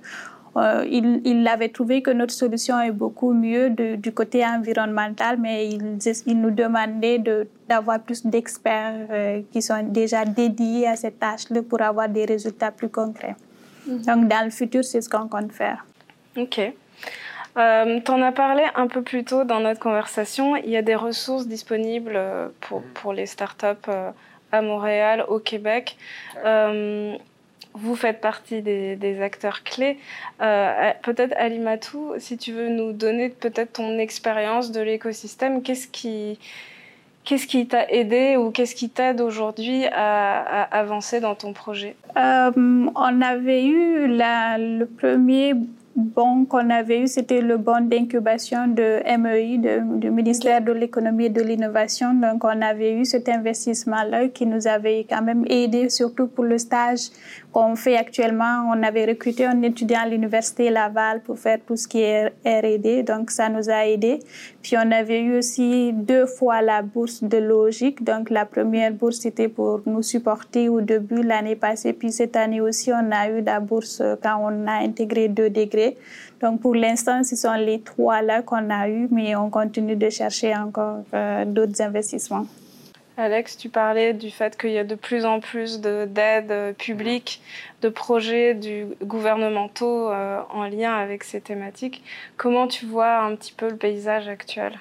euh, 0.57 0.85
il, 0.89 1.21
il, 1.25 1.47
avait 1.47 1.69
trouvé 1.69 2.01
que 2.01 2.11
notre 2.11 2.33
solution 2.33 2.79
est 2.81 2.91
beaucoup 2.91 3.33
mieux 3.33 3.69
du 3.69 4.11
côté 4.11 4.45
environnemental, 4.45 5.37
mais 5.39 5.67
il, 5.69 5.97
il 6.25 6.41
nous 6.41 6.51
demandait 6.51 7.21
d'avoir 7.67 7.99
plus 7.99 8.25
d'experts 8.25 9.07
euh, 9.11 9.41
qui 9.51 9.61
sont 9.61 9.83
déjà 9.83 10.25
dédiés 10.25 10.87
à 10.87 10.95
cette 10.95 11.19
tâche-là 11.19 11.61
pour 11.61 11.81
avoir 11.81 12.09
des 12.09 12.25
résultats 12.25 12.71
plus 12.71 12.89
concrets. 12.89 13.35
Mhm. 13.87 14.01
Donc, 14.01 14.27
dans 14.27 14.45
le 14.45 14.51
futur, 14.51 14.83
c'est 14.83 15.01
ce 15.01 15.09
qu'on 15.09 15.27
compte 15.27 15.51
faire. 15.51 15.85
OK. 16.35 16.59
Euh, 17.57 17.99
tu 18.05 18.11
en 18.11 18.21
as 18.21 18.31
parlé 18.31 18.63
un 18.75 18.87
peu 18.87 19.01
plus 19.01 19.23
tôt 19.23 19.43
dans 19.43 19.59
notre 19.59 19.79
conversation. 19.79 20.55
Il 20.55 20.69
y 20.69 20.77
a 20.77 20.81
des 20.81 20.95
ressources 20.95 21.47
disponibles 21.47 22.19
pour, 22.61 22.83
pour 22.93 23.13
les 23.13 23.25
startups 23.25 23.89
à 24.51 24.61
Montréal, 24.61 25.25
au 25.27 25.39
Québec. 25.39 25.97
Euh, 26.45 27.15
vous 27.77 27.95
faites 27.95 28.21
partie 28.21 28.61
des, 28.61 29.21
acteurs 29.21 29.63
clés. 29.63 29.97
Euh, 30.41 30.91
peut-être 31.03 31.33
Alimatou, 31.37 32.13
si 32.17 32.37
tu 32.37 32.51
veux 32.51 32.69
nous 32.69 32.91
donner 32.91 33.29
peut-être 33.29 33.73
ton 33.73 33.97
expérience 33.97 34.71
de 34.71 34.81
l'écosystème, 34.81 35.61
qu'est-ce 35.61 35.87
qui 35.87 36.39
Qu'est-ce 37.27 37.45
qui 37.45 37.67
t'a 37.67 37.89
aidé 37.89 38.37
ou 38.37 38.51
qu'est-ce 38.51 38.73
qui 38.73 38.89
t'aide 38.89 39.19
aujourd'hui 39.19 39.85
à, 39.91 40.63
avancer 40.71 41.19
dans 41.19 41.35
ton 41.35 41.51
projet? 41.51 41.97
Euh, 42.15 42.51
On 42.55 43.21
avait 43.21 43.65
eu 43.65 44.07
la, 44.07 44.57
le 44.57 44.85
premier 44.85 45.53
bon 45.97 46.45
qu'on 46.45 46.69
avait 46.69 47.01
eu, 47.01 47.07
c'était 47.07 47.41
le 47.41 47.57
bon 47.57 47.89
d'incubation 47.89 48.67
de 48.67 49.01
MEI, 49.17 49.57
du 49.99 50.11
ministère 50.11 50.61
de 50.61 50.71
l'économie 50.71 51.25
et 51.25 51.29
de 51.29 51.41
l'innovation. 51.41 52.13
Donc, 52.13 52.43
on 52.43 52.61
avait 52.61 52.93
eu 52.93 53.03
cet 53.03 53.27
investissement-là 53.27 54.29
qui 54.29 54.45
nous 54.45 54.67
avait 54.67 55.05
quand 55.09 55.23
même 55.23 55.43
aidé, 55.49 55.89
surtout 55.89 56.27
pour 56.27 56.45
le 56.45 56.57
stage 56.59 57.09
qu'on 57.57 57.75
fait 57.75 57.97
actuellement. 57.97 58.71
On 58.71 58.83
avait 58.83 59.05
recruté 59.05 59.43
un 59.43 59.63
étudiant 59.63 60.01
à 60.01 60.07
l'université 60.07 60.69
Laval 60.69 61.21
pour 61.21 61.39
faire 61.39 61.57
tout 61.65 61.75
ce 61.75 61.87
qui 61.87 62.01
est 62.01 62.27
R&D, 62.45 63.01
donc 63.01 63.31
ça 63.31 63.49
nous 63.49 63.67
a 63.71 63.87
aidé. 63.87 64.19
Puis 64.61 64.75
on 64.77 64.91
avait 64.91 65.21
eu 65.21 65.39
aussi 65.39 65.91
deux 65.91 66.27
fois 66.27 66.61
la 66.61 66.83
bourse 66.83 67.23
de 67.23 67.39
logique. 67.39 68.03
Donc 68.03 68.29
la 68.29 68.45
première 68.45 68.91
bourse 68.93 69.21
c'était 69.21 69.47
pour 69.47 69.81
nous 69.87 70.03
supporter 70.03 70.69
au 70.69 70.81
début 70.81 71.23
l'année 71.23 71.55
passée. 71.55 71.93
Puis 71.93 72.11
cette 72.11 72.35
année 72.35 72.61
aussi 72.61 72.91
on 72.93 73.11
a 73.11 73.27
eu 73.27 73.41
la 73.41 73.59
bourse 73.59 74.03
quand 74.21 74.37
on 74.39 74.67
a 74.67 74.73
intégré 74.73 75.27
deux 75.27 75.49
degrés. 75.49 75.97
Donc 76.39 76.61
pour 76.61 76.75
l'instant 76.75 77.23
ce 77.23 77.35
sont 77.35 77.55
les 77.55 77.81
trois 77.81 78.21
là 78.21 78.43
qu'on 78.43 78.69
a 78.69 78.87
eu, 78.87 79.07
mais 79.09 79.35
on 79.35 79.49
continue 79.49 79.95
de 79.95 80.11
chercher 80.11 80.55
encore 80.55 80.99
euh, 81.15 81.43
d'autres 81.43 81.81
investissements. 81.81 82.45
Alex, 83.17 83.57
tu 83.57 83.69
parlais 83.69 84.13
du 84.13 84.29
fait 84.29 84.55
qu'il 84.55 84.69
y 84.69 84.77
a 84.77 84.83
de 84.83 84.93
plus 84.93 85.25
en 85.25 85.39
plus 85.39 85.81
d'aides 85.81 86.75
publiques, 86.77 87.41
de 87.81 87.89
projets 87.89 88.57
gouvernementaux 89.03 90.09
euh, 90.09 90.39
en 90.51 90.67
lien 90.67 90.93
avec 90.93 91.23
ces 91.23 91.41
thématiques. 91.41 92.03
Comment 92.37 92.67
tu 92.67 92.85
vois 92.85 93.17
un 93.17 93.35
petit 93.35 93.53
peu 93.53 93.69
le 93.69 93.75
paysage 93.75 94.27
actuel? 94.27 94.73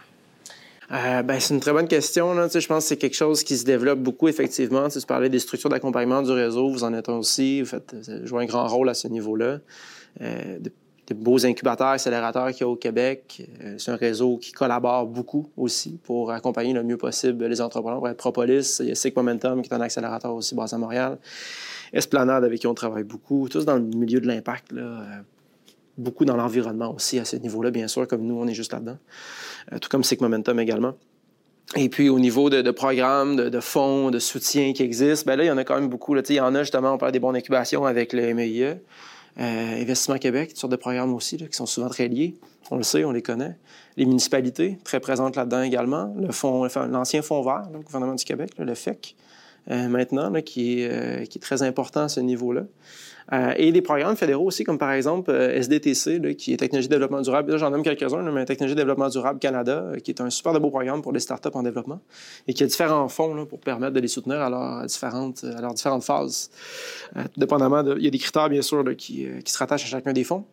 Euh, 0.92 1.22
ben, 1.22 1.40
c'est 1.40 1.54
une 1.54 1.60
très 1.60 1.72
bonne 1.72 1.88
question. 1.88 2.34
Là. 2.34 2.48
je 2.52 2.66
pense 2.66 2.84
que 2.84 2.88
c'est 2.90 2.96
quelque 2.96 3.16
chose 3.16 3.42
qui 3.42 3.56
se 3.56 3.64
développe 3.64 3.98
beaucoup, 4.00 4.28
effectivement. 4.28 4.88
Tu, 4.88 5.00
parlais 5.00 5.30
des 5.30 5.38
structures 5.38 5.70
d'accompagnement 5.70 6.22
du 6.22 6.30
réseau, 6.30 6.68
vous 6.68 6.84
en 6.84 6.92
êtes 6.92 7.08
un 7.08 7.14
aussi. 7.14 7.62
Vous 7.62 7.68
faites, 7.68 7.96
jouez 8.24 8.44
un 8.44 8.46
grand 8.46 8.66
rôle 8.68 8.88
à 8.88 8.94
ce 8.94 9.08
niveau-là. 9.08 9.58
Euh, 10.20 10.58
des 11.06 11.14
beaux 11.14 11.44
incubateurs, 11.46 11.88
accélérateurs 11.88 12.50
qu'il 12.50 12.62
y 12.62 12.64
a 12.64 12.68
au 12.68 12.76
Québec. 12.76 13.48
Euh, 13.62 13.76
c'est 13.78 13.90
un 13.90 13.96
réseau 13.96 14.38
qui 14.38 14.52
collabore 14.52 15.06
beaucoup 15.06 15.50
aussi 15.56 15.98
pour 16.02 16.32
accompagner 16.32 16.72
le 16.72 16.82
mieux 16.82 16.96
possible 16.96 17.46
les 17.46 17.60
entrepreneurs. 17.60 18.02
Propolis, 18.16 18.78
il 18.80 18.88
y 18.88 18.90
a 18.90 18.94
SIC 18.94 19.14
Momentum 19.14 19.62
qui 19.62 19.70
est 19.70 19.74
un 19.74 19.80
accélérateur 19.80 20.34
aussi 20.34 20.54
basé 20.54 20.74
à 20.74 20.78
Montréal. 20.78 21.18
Esplanade 21.92 22.44
avec 22.44 22.60
qui 22.60 22.66
on 22.66 22.74
travaille 22.74 23.04
beaucoup. 23.04 23.48
Tous 23.48 23.64
dans 23.64 23.76
le 23.76 23.82
milieu 23.82 24.20
de 24.20 24.26
l'impact. 24.26 24.72
Euh, 24.72 25.00
beaucoup 25.96 26.24
dans 26.24 26.36
l'environnement 26.36 26.94
aussi 26.94 27.18
à 27.18 27.24
ce 27.24 27.36
niveau-là, 27.36 27.70
bien 27.70 27.88
sûr, 27.88 28.06
comme 28.06 28.22
nous, 28.22 28.38
on 28.38 28.46
est 28.46 28.54
juste 28.54 28.72
là-dedans. 28.72 28.98
Euh, 29.72 29.78
tout 29.78 29.88
comme 29.88 30.04
SIC 30.04 30.20
Momentum 30.20 30.58
également. 30.60 30.94
Et 31.74 31.88
puis 31.88 32.08
au 32.08 32.20
niveau 32.20 32.48
de, 32.48 32.70
programmes, 32.70 33.36
de, 33.36 33.60
fonds, 33.60 34.10
de 34.10 34.20
soutien 34.20 34.72
qui 34.72 34.82
existent, 34.84 35.24
ben 35.26 35.36
là, 35.36 35.44
il 35.44 35.48
y 35.48 35.50
en 35.50 35.56
a 35.56 35.64
quand 35.64 35.74
même 35.74 35.88
beaucoup. 35.88 36.16
Il 36.16 36.34
y 36.34 36.40
en 36.40 36.54
a 36.54 36.62
justement, 36.62 36.92
on 36.92 36.98
parle 36.98 37.12
des 37.12 37.18
bons 37.18 37.32
d'incubation 37.32 37.84
avec 37.84 38.12
le 38.12 38.34
MEIE. 38.34 38.76
Euh, 39.38 39.82
Investissement 39.82 40.18
Québec, 40.18 40.50
toutes 40.50 40.58
sortes 40.58 40.72
de 40.72 40.76
programmes 40.76 41.12
aussi 41.14 41.36
qui 41.36 41.46
sont 41.52 41.66
souvent 41.66 41.88
très 41.88 42.08
liés. 42.08 42.34
On 42.70 42.76
le 42.76 42.82
sait, 42.82 43.04
on 43.04 43.12
les 43.12 43.22
connaît. 43.22 43.56
Les 43.96 44.06
municipalités, 44.06 44.78
très 44.82 44.98
présentes 44.98 45.36
là-dedans 45.36 45.62
également. 45.62 46.14
Le 46.18 46.32
fonds, 46.32 46.66
l'ancien 46.90 47.22
fonds 47.22 47.42
vert, 47.42 47.68
le 47.72 47.80
gouvernement 47.80 48.14
du 48.14 48.24
Québec, 48.24 48.52
le 48.58 48.74
FEC, 48.74 49.14
euh, 49.70 49.88
maintenant, 49.88 50.32
qui, 50.42 50.80
est, 50.80 50.90
euh, 50.90 51.24
qui 51.24 51.38
est 51.38 51.40
très 51.40 51.62
important 51.62 52.02
à 52.02 52.08
ce 52.08 52.20
niveau-là. 52.20 52.62
Euh, 53.32 53.52
et 53.56 53.72
des 53.72 53.82
programmes 53.82 54.16
fédéraux 54.16 54.46
aussi, 54.46 54.62
comme 54.62 54.78
par 54.78 54.92
exemple 54.92 55.30
euh, 55.30 55.60
SDTC, 55.60 56.36
qui 56.36 56.52
est 56.52 56.56
Technologie 56.56 56.88
de 56.88 56.94
développement 56.94 57.20
durable. 57.20 57.56
J'en 57.58 57.70
nomme 57.70 57.82
quelques-uns, 57.82 58.22
mais 58.30 58.44
Technologie 58.44 58.74
de 58.74 58.80
développement 58.80 59.08
durable 59.08 59.40
Canada, 59.40 59.84
euh, 59.84 59.96
qui 59.96 60.12
est 60.12 60.20
un 60.20 60.30
super 60.30 60.58
beau 60.60 60.70
programme 60.70 61.02
pour 61.02 61.12
les 61.12 61.20
startups 61.20 61.48
en 61.54 61.62
développement 61.62 62.00
et 62.46 62.54
qui 62.54 62.62
a 62.62 62.66
différents 62.66 63.08
fonds 63.08 63.46
pour 63.46 63.58
permettre 63.58 63.94
de 63.94 64.00
les 64.00 64.08
soutenir 64.08 64.40
à 64.40 64.50
leurs 64.50 64.86
différentes, 64.86 65.44
à 65.44 65.60
leurs 65.60 65.74
différentes 65.74 66.04
phases. 66.04 66.50
dépendamment 67.36 67.82
de, 67.82 67.96
il 67.98 68.04
y 68.04 68.06
a 68.06 68.10
des 68.10 68.18
critères, 68.18 68.48
bien 68.48 68.62
sûr, 68.62 68.84
qui, 68.96 69.26
qui 69.44 69.52
se 69.52 69.58
rattachent 69.58 69.84
à 69.84 69.88
chacun 69.88 70.12
des 70.12 70.24
fonds. 70.24 70.44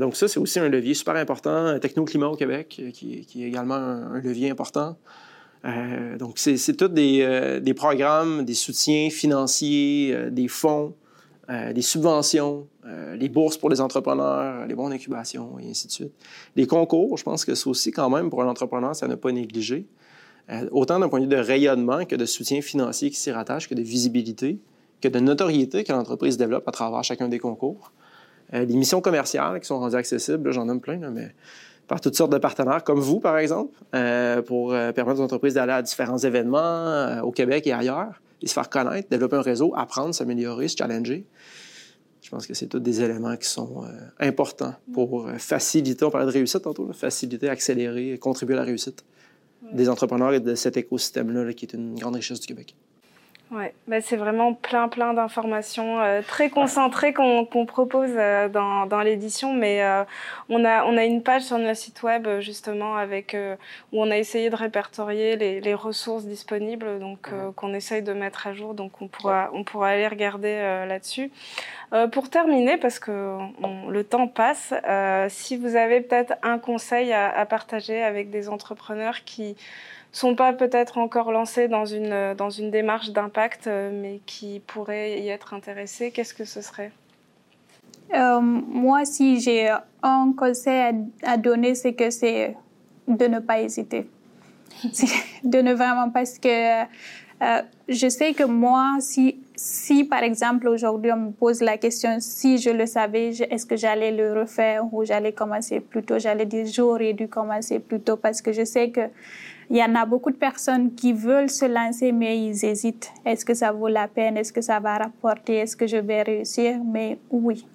donc 0.00 0.16
ça, 0.16 0.28
c'est 0.28 0.38
aussi 0.38 0.58
un 0.58 0.68
levier 0.68 0.94
super 0.94 1.16
important. 1.16 1.78
Techno-climat 1.78 2.28
au 2.28 2.36
Québec, 2.36 2.80
qui, 2.92 3.22
qui, 3.22 3.42
est 3.42 3.48
également 3.48 3.74
un, 3.74 4.20
levier 4.20 4.50
important. 4.50 4.96
Donc, 6.18 6.38
c'est 6.38 6.76
tous 6.76 6.88
des, 6.88 7.60
des, 7.60 7.74
programmes, 7.74 8.44
des 8.44 8.54
soutiens 8.54 9.10
financiers, 9.10 10.30
des 10.30 10.48
fonds 10.48 10.94
les 11.48 11.82
subventions, 11.82 12.66
les 13.18 13.28
bourses 13.28 13.56
pour 13.56 13.70
les 13.70 13.80
entrepreneurs, 13.80 14.66
les 14.66 14.74
bons 14.74 14.90
d'incubation, 14.90 15.58
et 15.58 15.70
ainsi 15.70 15.86
de 15.86 15.92
suite. 15.92 16.12
Les 16.56 16.66
concours, 16.66 17.16
je 17.16 17.24
pense 17.24 17.44
que 17.44 17.54
c'est 17.54 17.68
aussi 17.68 17.90
quand 17.90 18.10
même 18.10 18.28
pour 18.28 18.42
un 18.42 18.48
entrepreneur, 18.48 18.94
ça 18.94 19.08
ne 19.08 19.14
pas 19.14 19.32
négliger. 19.32 19.86
autant 20.70 20.98
d'un 20.98 21.08
point 21.08 21.20
de 21.20 21.24
vue 21.24 21.30
de 21.30 21.36
rayonnement 21.36 22.04
que 22.04 22.16
de 22.16 22.26
soutien 22.26 22.60
financier 22.60 23.10
qui 23.10 23.16
s'y 23.16 23.30
rattache, 23.30 23.68
que 23.68 23.74
de 23.74 23.82
visibilité, 23.82 24.58
que 25.00 25.08
de 25.08 25.20
notoriété 25.20 25.84
que 25.84 25.92
l'entreprise 25.92 26.36
développe 26.36 26.68
à 26.68 26.72
travers 26.72 27.02
chacun 27.02 27.28
des 27.28 27.38
concours. 27.38 27.92
les 28.52 28.66
missions 28.66 29.00
commerciales 29.00 29.60
qui 29.60 29.66
sont 29.66 29.78
rendues 29.78 29.96
accessibles, 29.96 30.52
j'en 30.52 30.66
nomme 30.66 30.80
plein, 30.80 30.98
mais 31.10 31.34
par 31.88 32.02
toutes 32.02 32.14
sortes 32.14 32.30
de 32.32 32.38
partenaires, 32.38 32.84
comme 32.84 33.00
vous, 33.00 33.18
par 33.18 33.38
exemple, 33.38 33.76
euh, 33.94 34.42
pour 34.42 34.72
euh, 34.72 34.92
permettre 34.92 35.20
aux 35.20 35.24
entreprises 35.24 35.54
d'aller 35.54 35.72
à 35.72 35.82
différents 35.82 36.18
événements 36.18 36.58
euh, 36.58 37.22
au 37.22 37.32
Québec 37.32 37.66
et 37.66 37.72
ailleurs, 37.72 38.20
et 38.42 38.46
se 38.46 38.52
faire 38.52 38.68
connaître, 38.68 39.08
développer 39.08 39.36
un 39.36 39.42
réseau, 39.42 39.72
apprendre, 39.74 40.14
s'améliorer, 40.14 40.68
se 40.68 40.76
challenger. 40.76 41.26
Je 42.22 42.30
pense 42.30 42.46
que 42.46 42.52
c'est 42.52 42.66
tous 42.66 42.78
des 42.78 43.02
éléments 43.02 43.36
qui 43.36 43.48
sont 43.48 43.84
importants 44.20 44.74
pour 44.92 45.30
faciliter, 45.38 46.04
on 46.04 46.10
parlait 46.10 46.26
de 46.26 46.32
réussite 46.32 46.62
tantôt, 46.62 46.92
faciliter, 46.92 47.48
accélérer, 47.48 48.18
contribuer 48.18 48.54
à 48.54 48.58
la 48.58 48.64
réussite 48.64 49.02
des 49.72 49.88
entrepreneurs 49.88 50.34
et 50.34 50.40
de 50.40 50.54
cet 50.54 50.76
écosystème-là 50.76 51.52
qui 51.54 51.64
est 51.64 51.72
une 51.74 51.94
grande 51.94 52.16
richesse 52.16 52.40
du 52.40 52.46
Québec. 52.46 52.74
Ouais, 53.50 53.72
bah 53.86 54.02
c'est 54.02 54.16
vraiment 54.16 54.52
plein 54.52 54.88
plein 54.88 55.14
d'informations 55.14 56.02
euh, 56.02 56.20
très 56.20 56.50
concentrées 56.50 57.14
qu'on 57.14 57.46
propose 57.64 58.10
euh, 58.14 58.46
dans, 58.50 58.84
dans 58.84 59.00
l'édition, 59.00 59.54
mais 59.54 59.82
euh, 59.82 60.04
on 60.50 60.66
a 60.66 60.84
on 60.84 60.98
a 60.98 61.04
une 61.04 61.22
page 61.22 61.44
sur 61.44 61.56
notre 61.56 61.78
site 61.78 62.02
web 62.02 62.28
justement 62.40 62.96
avec 62.96 63.34
où 63.92 64.02
on 64.02 64.10
a 64.10 64.18
essayé 64.18 64.50
de 64.50 64.56
répertorier 64.56 65.36
les, 65.36 65.62
les 65.62 65.74
ressources 65.74 66.26
disponibles, 66.26 66.98
donc 66.98 67.30
qu'on 67.56 67.72
essaye 67.72 68.02
de 68.02 68.12
mettre 68.12 68.46
à 68.46 68.52
jour, 68.52 68.74
donc 68.74 69.00
on 69.00 69.08
pourra 69.08 69.48
on 69.54 69.64
pourra 69.64 69.88
aller 69.88 70.08
regarder 70.08 70.84
là-dessus. 70.86 71.30
pour 72.12 72.28
terminer, 72.28 72.76
parce 72.76 72.98
que 72.98 73.38
le 73.88 74.04
temps 74.04 74.28
passe, 74.28 74.74
si 75.28 75.56
vous 75.56 75.76
avez 75.76 76.02
peut-être 76.02 76.34
un 76.42 76.58
conseil 76.58 77.12
à, 77.14 77.34
à 77.34 77.46
partager 77.46 78.02
avec 78.02 78.30
des 78.30 78.48
entrepreneurs 78.50 79.24
qui 79.24 79.56
sont 80.12 80.34
pas 80.34 80.52
peut-être 80.52 80.98
encore 80.98 81.32
lancés 81.32 81.68
dans 81.68 81.84
une, 81.84 82.34
dans 82.36 82.50
une 82.50 82.70
démarche 82.70 83.10
d'impact, 83.10 83.66
euh, 83.66 83.90
mais 83.92 84.20
qui 84.26 84.60
pourraient 84.66 85.20
y 85.20 85.28
être 85.28 85.54
intéressés, 85.54 86.10
qu'est-ce 86.10 86.34
que 86.34 86.44
ce 86.44 86.60
serait? 86.60 86.92
Euh, 88.14 88.40
Moi, 88.40 89.04
si 89.04 89.40
j'ai 89.40 89.70
un 90.02 90.32
conseil 90.36 90.94
à, 91.22 91.36
donner, 91.36 91.74
c'est 91.74 91.92
que 91.92 92.10
c'est 92.10 92.56
de 93.06 93.26
ne 93.26 93.38
pas 93.38 93.60
hésiter. 93.60 94.06
de 95.44 95.58
ne 95.58 95.74
vraiment 95.74 96.10
parce 96.10 96.38
que 96.38 96.82
euh, 97.40 97.62
je 97.88 98.08
sais 98.08 98.34
que 98.34 98.42
moi, 98.44 98.96
si, 99.00 99.40
si 99.54 100.04
par 100.04 100.22
exemple 100.22 100.68
aujourd'hui 100.68 101.12
on 101.12 101.16
me 101.16 101.30
pose 101.30 101.60
la 101.60 101.78
question 101.78 102.16
si 102.20 102.58
je 102.58 102.70
le 102.70 102.84
savais, 102.86 103.28
est-ce 103.28 103.64
que 103.64 103.76
j'allais 103.76 104.10
le 104.10 104.40
refaire 104.40 104.92
ou 104.92 105.04
j'allais 105.04 105.32
commencer 105.32 105.80
plus 105.80 106.02
tôt, 106.02 106.18
j'allais 106.18 106.46
dire 106.46 106.66
j'aurais 106.66 107.12
dû 107.12 107.28
commencer 107.28 107.78
plus 107.78 108.00
tôt 108.00 108.16
parce 108.16 108.42
que 108.42 108.52
je 108.52 108.64
sais 108.64 108.90
que 108.90 109.02
il 109.70 109.76
y 109.76 109.82
en 109.82 109.94
a 109.94 110.06
beaucoup 110.06 110.30
de 110.30 110.36
personnes 110.36 110.94
qui 110.94 111.12
veulent 111.12 111.50
se 111.50 111.66
lancer, 111.66 112.12
mais 112.12 112.38
ils 112.40 112.64
hésitent. 112.64 113.12
Est-ce 113.24 113.44
que 113.44 113.54
ça 113.54 113.70
vaut 113.70 113.88
la 113.88 114.08
peine? 114.08 114.36
Est-ce 114.36 114.52
que 114.52 114.62
ça 114.62 114.80
va 114.80 114.98
rapporter? 114.98 115.56
Est-ce 115.56 115.76
que 115.76 115.86
je 115.86 115.98
vais 115.98 116.22
réussir? 116.22 116.80
Mais 116.84 117.18
oui, 117.30 117.66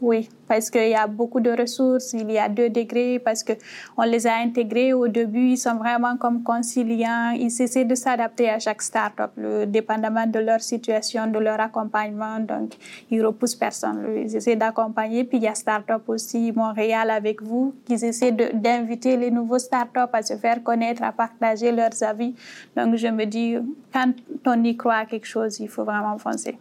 oui, 0.00 0.28
parce 0.48 0.70
qu'il 0.70 0.88
y 0.88 0.94
a 0.94 1.06
beaucoup 1.06 1.40
de 1.40 1.50
ressources, 1.50 2.12
il 2.12 2.30
y 2.30 2.38
a 2.38 2.48
deux 2.48 2.68
degrés, 2.68 3.18
parce 3.18 3.44
qu'on 3.44 4.02
les 4.02 4.26
a 4.26 4.34
intégrés. 4.36 4.92
Au 4.92 5.08
début, 5.08 5.50
ils 5.50 5.58
sont 5.58 5.76
vraiment 5.76 6.16
comme 6.16 6.42
conciliants, 6.42 7.30
ils 7.30 7.62
essaient 7.62 7.84
de 7.84 7.94
s'adapter 7.94 8.50
à 8.50 8.58
chaque 8.58 8.82
start-up, 8.82 9.32
dépendamment 9.66 10.26
de 10.26 10.38
leur 10.40 10.60
situation, 10.60 11.26
de 11.26 11.38
leur 11.38 11.60
accompagnement, 11.60 12.40
donc 12.40 12.74
ils 13.10 13.24
repoussent 13.24 13.54
personne, 13.54 14.06
ils 14.16 14.36
essaient 14.36 14.56
d'accompagner, 14.56 15.24
puis 15.24 15.38
il 15.38 15.44
y 15.44 15.48
a 15.48 15.54
start-up 15.54 16.02
aussi 16.08 16.52
Montréal 16.52 17.10
avec 17.10 17.42
vous, 17.42 17.74
qui 17.84 17.94
essaient 17.94 18.32
d'inviter 18.32 19.16
les 19.16 19.30
nouveaux 19.30 19.58
start-up 19.58 20.10
à 20.12 20.22
se 20.22 20.36
faire 20.36 20.62
connaître, 20.62 21.02
à 21.02 21.12
partager 21.12 21.72
leurs 21.72 22.02
avis. 22.02 22.34
Donc 22.76 22.96
je 22.96 23.08
me 23.08 23.24
dis, 23.24 23.56
quand 23.92 24.12
on 24.46 24.62
y 24.64 24.76
croit 24.76 24.96
à 24.96 25.06
quelque 25.06 25.26
chose, 25.26 25.60
il 25.60 25.68
faut 25.68 25.84
vraiment 25.84 26.18
foncer. 26.18 26.58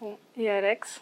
Bon, 0.00 0.16
et 0.36 0.48
Alex? 0.48 1.00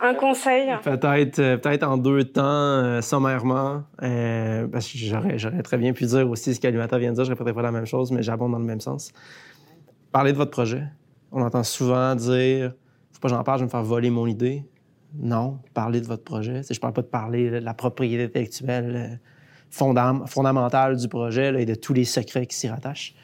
Un 0.00 0.14
conseil? 0.14 0.68
Peut-être 0.82 1.38
euh, 1.38 1.56
peut 1.56 1.78
en 1.82 1.96
deux 1.96 2.24
temps, 2.24 2.42
euh, 2.42 3.00
sommairement. 3.00 3.82
Euh, 4.02 4.66
parce 4.68 4.90
que 4.90 4.98
j'aurais, 4.98 5.62
très 5.62 5.78
bien 5.78 5.92
pu 5.92 6.04
dire 6.04 6.28
aussi 6.28 6.54
ce 6.54 6.60
qu'Alimata 6.60 6.98
vient 6.98 7.10
de 7.10 7.16
dire, 7.16 7.24
je 7.24 7.30
répéterai 7.30 7.54
pas 7.54 7.62
la 7.62 7.72
même 7.72 7.86
chose, 7.86 8.12
mais 8.12 8.22
j'abonde 8.22 8.52
dans 8.52 8.58
le 8.58 8.64
même 8.64 8.80
sens. 8.80 9.12
Parlez 10.12 10.32
de 10.32 10.36
votre 10.36 10.50
projet. 10.50 10.84
On 11.32 11.42
entend 11.42 11.62
souvent 11.62 12.14
dire 12.14 12.72
Faut 13.12 13.20
pas 13.20 13.28
que 13.28 13.34
j'en 13.34 13.44
parle, 13.44 13.58
je 13.58 13.62
vais 13.62 13.66
me 13.66 13.70
faire 13.70 13.82
voler 13.82 14.10
mon 14.10 14.26
idée. 14.26 14.64
Non, 15.18 15.58
parlez 15.74 16.00
de 16.00 16.06
votre 16.06 16.24
projet. 16.24 16.62
Je 16.68 16.78
parle 16.78 16.92
pas 16.92 17.02
de 17.02 17.06
parler 17.06 17.50
de 17.50 17.56
la 17.56 17.74
propriété 17.74 18.24
intellectuelle 18.24 19.20
fondamentale 19.70 20.96
du 20.96 21.08
projet 21.08 21.62
et 21.62 21.64
de 21.64 21.74
tous 21.74 21.94
les 21.94 22.04
secrets 22.04 22.46
qui 22.46 22.56
s'y 22.56 22.68
rattachent, 22.68 23.14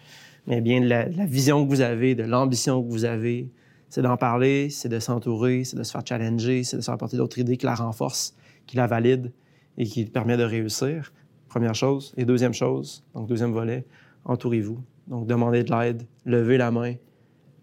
mais 0.47 0.61
bien 0.61 0.81
de 0.81 0.89
la 0.89 1.05
vision 1.27 1.65
que 1.65 1.69
vous 1.69 1.81
avez, 1.81 2.15
de 2.15 2.23
l'ambition 2.23 2.83
que 2.83 2.89
vous 2.89 3.05
avez, 3.05 3.51
c'est 3.97 4.03
d'en 4.03 4.19
parler, 4.19 4.69
c'est 4.69 4.91
de 4.91 4.99
s'entourer, 4.99 5.65
c'est 5.65 5.79
de 5.79 5.83
se 5.83 5.91
faire 5.91 6.03
challenger, 6.07 6.65
c'est 6.65 6.77
de 6.77 6.83
se 6.83 6.85
faire 6.85 6.97
apporter 6.97 7.17
d'autres 7.17 7.39
idées 7.39 7.57
qui 7.57 7.65
la 7.65 7.75
renforcent, 7.75 8.37
qui 8.67 8.77
la 8.77 8.87
valident 8.87 9.33
et 9.79 9.87
qui 9.87 10.05
permet 10.05 10.37
de 10.37 10.43
réussir. 10.43 11.15
Première 11.49 11.75
chose. 11.75 12.13
Et 12.19 12.27
deuxième 12.27 12.53
chose, 12.53 13.07
donc 13.15 13.27
deuxième 13.27 13.53
volet, 13.53 13.87
entourez-vous. 14.27 14.83
Donc 15.07 15.27
demandez 15.27 15.65
de 15.65 15.75
l'aide, 15.75 16.03
levez 16.27 16.59
la 16.59 16.71
main, 16.71 16.93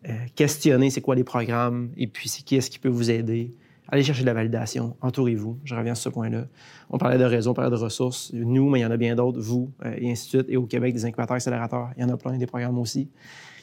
euh, 0.10 0.14
questionnez 0.34 0.90
c'est 0.90 1.02
quoi 1.02 1.14
les 1.14 1.24
programmes 1.24 1.92
et 1.98 2.08
puis 2.08 2.28
c'est 2.30 2.42
qui 2.42 2.56
est-ce 2.56 2.72
qui 2.72 2.80
peut 2.80 2.90
vous 2.90 3.12
aider. 3.12 3.52
Allez 3.90 4.02
chercher 4.02 4.22
de 4.22 4.26
la 4.26 4.34
validation, 4.34 4.98
entourez-vous. 5.02 5.60
Je 5.64 5.76
reviens 5.76 5.94
sur 5.94 6.06
ce 6.06 6.10
point-là. 6.16 6.48
On 6.90 6.98
parlait 6.98 7.20
de 7.20 7.26
réseau, 7.26 7.52
on 7.52 7.54
parlait 7.54 7.70
de 7.70 7.76
ressources. 7.76 8.32
Nous, 8.34 8.72
mais 8.72 8.80
il 8.80 8.82
y 8.82 8.86
en 8.88 8.92
a 8.92 8.98
bien 8.98 9.14
d'autres, 9.14 9.40
vous, 9.40 9.72
euh, 9.86 9.94
et 10.00 10.10
ainsi. 10.10 10.36
Et 10.48 10.58
au 10.58 10.66
Québec, 10.66 10.96
des 10.96 11.06
incubateurs 11.06 11.36
accélérateurs, 11.36 11.92
il 11.96 12.02
y 12.02 12.04
en 12.04 12.10
a 12.10 12.18
plein, 12.18 12.36
des 12.40 12.48
programmes 12.48 12.80
aussi. 12.80 13.12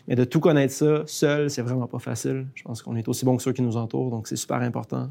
Mais 0.09 0.15
de 0.15 0.25
tout 0.25 0.41
connaître 0.41 0.73
ça 0.73 1.03
seul, 1.07 1.51
c'est 1.51 1.63
vraiment 1.63 1.87
pas 1.87 1.99
facile. 1.99 2.47
Je 2.55 2.63
pense 2.63 2.83
qu'on 2.83 2.97
est 2.97 3.07
aussi 3.09 3.25
bon 3.25 3.37
que 3.37 3.43
ceux 3.43 3.53
qui 3.53 3.63
nous 3.63 3.77
entourent, 3.77 4.11
donc 4.11 4.27
c'est 4.27 4.37
super 4.37 4.59
important, 4.59 5.09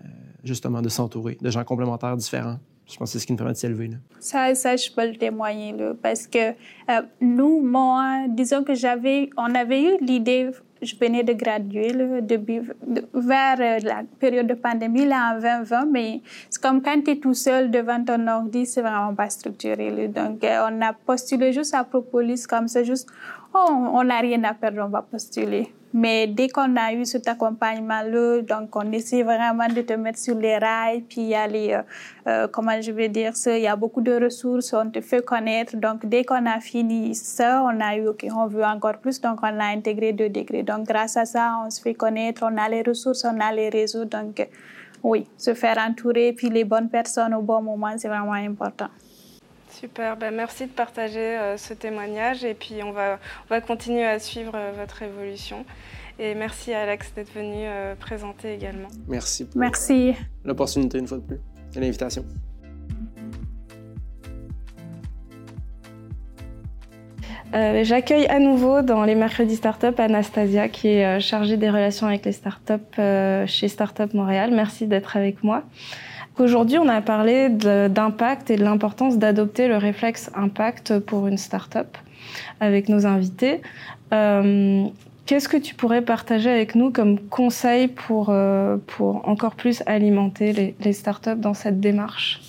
euh, 0.00 0.08
justement, 0.44 0.82
de 0.82 0.88
s'entourer 0.88 1.38
de 1.40 1.50
gens 1.50 1.64
complémentaires 1.64 2.16
différents. 2.16 2.58
Je 2.88 2.96
pense 2.96 3.08
que 3.08 3.12
c'est 3.14 3.18
ce 3.18 3.26
qui 3.26 3.32
nous 3.32 3.38
permet 3.38 3.52
de 3.52 3.58
s'élever. 3.58 3.90
Ça, 4.20 4.52
je 4.54 4.94
peux 4.94 5.08
le 5.08 5.16
témoigner, 5.16 5.74
parce 6.00 6.26
que 6.28 6.50
euh, 6.50 7.02
nous, 7.20 7.60
moi, 7.60 8.26
disons 8.28 8.62
que 8.62 8.74
j'avais, 8.74 9.28
on 9.36 9.52
avait 9.56 9.82
eu 9.82 9.96
l'idée, 10.00 10.50
je 10.80 10.94
venais 10.94 11.24
de 11.24 11.32
graduer 11.32 11.92
vers 11.92 13.60
euh, 13.60 13.78
la 13.82 14.02
période 14.20 14.46
de 14.46 14.54
pandémie, 14.54 15.04
là, 15.04 15.34
en 15.34 15.40
2020, 15.40 15.86
mais 15.86 16.20
c'est 16.48 16.62
comme 16.62 16.80
quand 16.80 17.02
tu 17.02 17.10
es 17.10 17.16
tout 17.16 17.34
seul 17.34 17.72
devant 17.72 18.04
ton 18.04 18.24
ordi, 18.28 18.66
c'est 18.66 18.82
vraiment 18.82 19.14
pas 19.16 19.30
structuré. 19.30 20.06
Donc, 20.06 20.44
on 20.44 20.80
a 20.80 20.92
postulé 20.92 21.52
juste 21.52 21.74
à 21.74 21.82
Propolis 21.82 22.46
comme 22.46 22.68
ça, 22.68 22.84
juste 22.84 23.08
on 23.58 24.04
n'a 24.04 24.20
rien 24.20 24.42
à 24.44 24.54
perdre, 24.54 24.82
on 24.84 24.88
va 24.88 25.02
postuler. 25.02 25.72
Mais 25.98 26.26
dès 26.26 26.48
qu'on 26.48 26.76
a 26.76 26.92
eu 26.92 27.06
cet 27.06 27.26
accompagnement-là, 27.26 28.42
donc 28.42 28.76
on 28.76 28.92
essaie 28.92 29.22
vraiment 29.22 29.66
de 29.68 29.80
te 29.80 29.94
mettre 29.94 30.18
sur 30.18 30.36
les 30.36 30.58
rails, 30.58 31.00
puis 31.00 31.22
il 31.22 31.28
y 31.28 31.34
a 31.34 31.46
euh, 31.48 31.82
euh, 32.26 32.48
comment 32.48 32.78
je 32.80 32.92
vais 32.92 33.08
dire 33.08 33.34
ça, 33.34 33.56
il 33.56 33.62
y 33.62 33.66
a 33.66 33.76
beaucoup 33.76 34.02
de 34.02 34.12
ressources, 34.12 34.74
on 34.74 34.90
te 34.90 35.00
fait 35.00 35.24
connaître. 35.24 35.74
Donc 35.76 36.04
dès 36.04 36.22
qu'on 36.22 36.44
a 36.44 36.60
fini 36.60 37.14
ça, 37.14 37.62
on 37.64 37.80
a 37.80 37.96
eu, 37.96 38.08
OK, 38.08 38.26
on 38.30 38.46
veut 38.46 38.64
encore 38.64 38.98
plus, 38.98 39.22
donc 39.22 39.38
on 39.42 39.58
a 39.58 39.64
intégré 39.64 40.12
deux 40.12 40.28
degrés. 40.28 40.62
Donc 40.62 40.86
grâce 40.86 41.16
à 41.16 41.24
ça, 41.24 41.56
on 41.64 41.70
se 41.70 41.80
fait 41.80 41.94
connaître, 41.94 42.42
on 42.44 42.58
a 42.58 42.68
les 42.68 42.82
ressources, 42.82 43.24
on 43.24 43.40
a 43.40 43.50
les 43.52 43.70
réseaux. 43.70 44.04
Donc 44.04 44.46
oui, 45.02 45.26
se 45.38 45.54
faire 45.54 45.78
entourer, 45.78 46.34
puis 46.34 46.50
les 46.50 46.64
bonnes 46.64 46.90
personnes 46.90 47.32
au 47.32 47.40
bon 47.40 47.62
moment, 47.62 47.94
c'est 47.96 48.08
vraiment 48.08 48.32
important. 48.32 48.88
Super, 49.78 50.16
ben, 50.16 50.34
merci 50.34 50.64
de 50.64 50.70
partager 50.70 51.36
euh, 51.36 51.58
ce 51.58 51.74
témoignage 51.74 52.44
et 52.44 52.54
puis 52.54 52.82
on 52.82 52.92
va, 52.92 53.18
on 53.44 53.54
va 53.54 53.60
continuer 53.60 54.06
à 54.06 54.18
suivre 54.18 54.52
euh, 54.54 54.72
votre 54.74 55.02
évolution. 55.02 55.66
Et 56.18 56.34
merci 56.34 56.72
à 56.72 56.80
Alex 56.84 57.12
d'être 57.14 57.30
venu 57.34 57.66
euh, 57.66 57.94
présenter 57.94 58.54
également. 58.54 58.88
Merci. 59.06 59.46
merci. 59.54 60.14
L'opportunité 60.46 60.98
une 60.98 61.06
fois 61.06 61.18
de 61.18 61.24
plus 61.24 61.40
et 61.76 61.80
l'invitation. 61.80 62.24
J'accueille 67.52 68.26
à 68.26 68.38
nouveau 68.38 68.82
dans 68.82 69.04
les 69.04 69.14
mercredis 69.14 69.56
startup 69.56 69.98
Anastasia 69.98 70.68
qui 70.68 70.88
est 70.88 71.20
chargée 71.20 71.56
des 71.56 71.70
relations 71.70 72.06
avec 72.06 72.24
les 72.26 72.32
startups 72.32 72.74
chez 73.46 73.68
Startup 73.68 74.12
Montréal. 74.12 74.50
Merci 74.52 74.86
d'être 74.86 75.16
avec 75.16 75.42
moi. 75.42 75.62
Aujourd'hui, 76.38 76.76
on 76.76 76.88
a 76.88 77.00
parlé 77.00 77.48
d'impact 77.48 78.50
et 78.50 78.56
de 78.56 78.62
l'importance 78.62 79.16
d'adopter 79.16 79.68
le 79.68 79.78
réflexe 79.78 80.30
impact 80.34 80.98
pour 80.98 81.28
une 81.28 81.38
start-up 81.38 81.96
avec 82.60 82.90
nos 82.90 83.06
invités. 83.06 83.62
Euh, 84.12 84.84
qu'est-ce 85.24 85.48
que 85.48 85.56
tu 85.56 85.74
pourrais 85.74 86.02
partager 86.02 86.50
avec 86.50 86.74
nous 86.74 86.90
comme 86.90 87.18
conseil 87.18 87.88
pour, 87.88 88.28
euh, 88.28 88.76
pour 88.86 89.26
encore 89.26 89.54
plus 89.54 89.82
alimenter 89.86 90.52
les, 90.52 90.74
les 90.78 90.92
startups 90.92 91.36
dans 91.36 91.54
cette 91.54 91.80
démarche? 91.80 92.42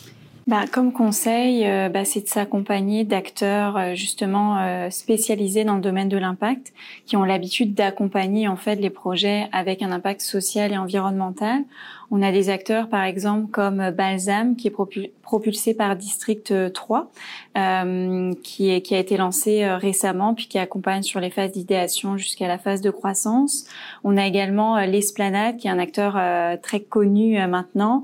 Bah, 0.48 0.64
Comme 0.72 0.94
conseil, 0.94 1.68
euh, 1.68 1.90
bah, 1.90 2.06
c'est 2.06 2.22
de 2.22 2.28
s'accompagner 2.30 3.04
d'acteurs 3.04 3.76
euh, 3.76 3.96
justement 3.96 4.58
euh, 4.60 4.90
spécialisés 4.90 5.66
dans 5.66 5.76
le 5.76 5.82
domaine 5.82 6.08
de 6.08 6.18
l'impact, 6.18 6.74
qui 7.06 7.18
ont 7.18 7.26
l'habitude 7.26 7.74
d'accompagner 7.74 8.48
en 8.48 8.56
fait 8.56 8.76
les 8.76 8.90
projets 8.90 9.50
avec 9.52 9.82
un 9.82 9.92
impact 9.92 10.22
social 10.22 10.72
et 10.72 10.78
environnemental. 10.78 11.64
On 12.10 12.22
a 12.22 12.32
des 12.32 12.50
acteurs 12.50 12.88
par 12.88 13.04
exemple 13.04 13.48
comme 13.52 13.90
Balsam 13.90 14.56
qui 14.56 14.70
est 14.70 14.74
propulsé 15.22 15.74
par 15.74 15.98
District 15.98 16.54
3, 16.72 17.12
euh, 17.58 18.34
qui, 18.44 18.70
est, 18.70 18.82
qui 18.82 18.96
a 18.96 19.00
été 19.00 19.18
lancé 19.18 19.68
récemment 19.68 20.34
puis 20.34 20.48
qui 20.48 20.58
accompagne 20.58 21.04
sur 21.04 21.20
les 21.20 21.30
phases 21.30 21.52
d'idéation 21.52 22.16
jusqu'à 22.16 22.48
la 22.48 22.58
phase 22.58 22.80
de 22.80 22.92
croissance. 22.92 23.66
On 24.06 24.16
a 24.16 24.26
également 24.26 24.80
l'Esplanade 24.86 25.58
qui 25.58 25.68
est 25.68 25.70
un 25.70 25.80
acteur 25.80 26.14
très 26.62 26.80
connu 26.80 27.46
maintenant, 27.46 28.04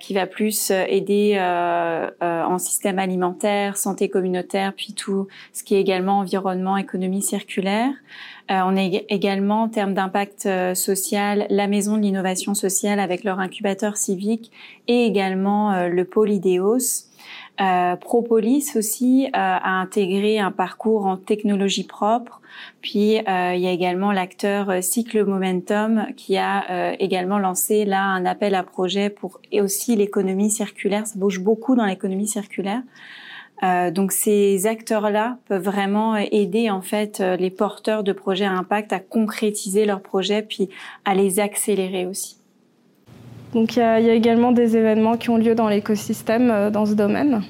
qui 0.00 0.14
va 0.14 0.26
plus 0.26 0.70
aider 0.70 1.36
euh, 1.36 1.73
euh, 1.73 1.73
en 2.20 2.58
système 2.58 2.98
alimentaire, 2.98 3.76
santé 3.76 4.08
communautaire, 4.08 4.72
puis 4.76 4.92
tout 4.92 5.28
ce 5.52 5.64
qui 5.64 5.74
est 5.74 5.80
également 5.80 6.18
environnement, 6.18 6.76
économie 6.76 7.22
circulaire. 7.22 7.92
Euh, 8.50 8.60
on 8.64 8.76
a 8.76 8.82
également, 9.08 9.62
en 9.62 9.68
termes 9.68 9.94
d'impact 9.94 10.48
social, 10.74 11.46
la 11.48 11.66
Maison 11.66 11.96
de 11.96 12.02
l'innovation 12.02 12.54
sociale 12.54 13.00
avec 13.00 13.24
leur 13.24 13.40
incubateur 13.40 13.96
civique 13.96 14.52
et 14.86 15.06
également 15.06 15.88
le 15.88 16.04
pôle 16.04 16.30
IDEOS. 16.30 17.08
Euh, 17.60 17.96
Propolis 17.96 18.72
aussi 18.76 19.28
a 19.32 19.80
intégré 19.80 20.38
un 20.38 20.50
parcours 20.50 21.06
en 21.06 21.16
technologie 21.16 21.84
propre. 21.84 22.40
Puis 22.80 23.18
euh, 23.18 23.54
il 23.54 23.60
y 23.60 23.66
a 23.66 23.70
également 23.70 24.12
l'acteur 24.12 24.70
euh, 24.70 24.80
Cycle 24.80 25.24
Momentum 25.24 26.06
qui 26.16 26.36
a 26.36 26.70
euh, 26.70 26.96
également 26.98 27.38
lancé 27.38 27.84
là 27.84 28.02
un 28.02 28.26
appel 28.26 28.54
à 28.54 28.62
projet 28.62 29.10
pour 29.10 29.40
et 29.52 29.60
aussi 29.60 29.96
l'économie 29.96 30.50
circulaire. 30.50 31.06
Ça 31.06 31.18
bouge 31.18 31.40
beaucoup 31.40 31.74
dans 31.76 31.86
l'économie 31.86 32.26
circulaire. 32.26 32.82
donc 33.92 34.12
ces 34.12 34.66
acteurs-là 34.66 35.38
peuvent 35.48 35.62
vraiment 35.62 36.16
aider 36.16 36.68
en 36.70 36.82
fait 36.82 37.20
les 37.20 37.50
porteurs 37.50 38.02
de 38.02 38.12
projets 38.12 38.44
à 38.44 38.52
impact 38.52 38.92
à 38.92 38.98
concrétiser 38.98 39.86
leurs 39.86 40.02
projets 40.02 40.42
puis 40.42 40.68
à 41.04 41.14
les 41.14 41.40
accélérer 41.40 42.04
aussi. 42.04 42.36
Donc 43.54 43.76
il 43.76 43.80
y, 43.80 44.10
a 44.10 44.14
également 44.14 44.52
des 44.52 44.76
événements 44.76 45.16
qui 45.16 45.30
ont 45.30 45.38
lieu 45.38 45.54
dans 45.54 45.68
l'écosystème 45.68 46.70
dans 46.70 46.84
ce 46.84 46.94
domaine. 46.94 47.42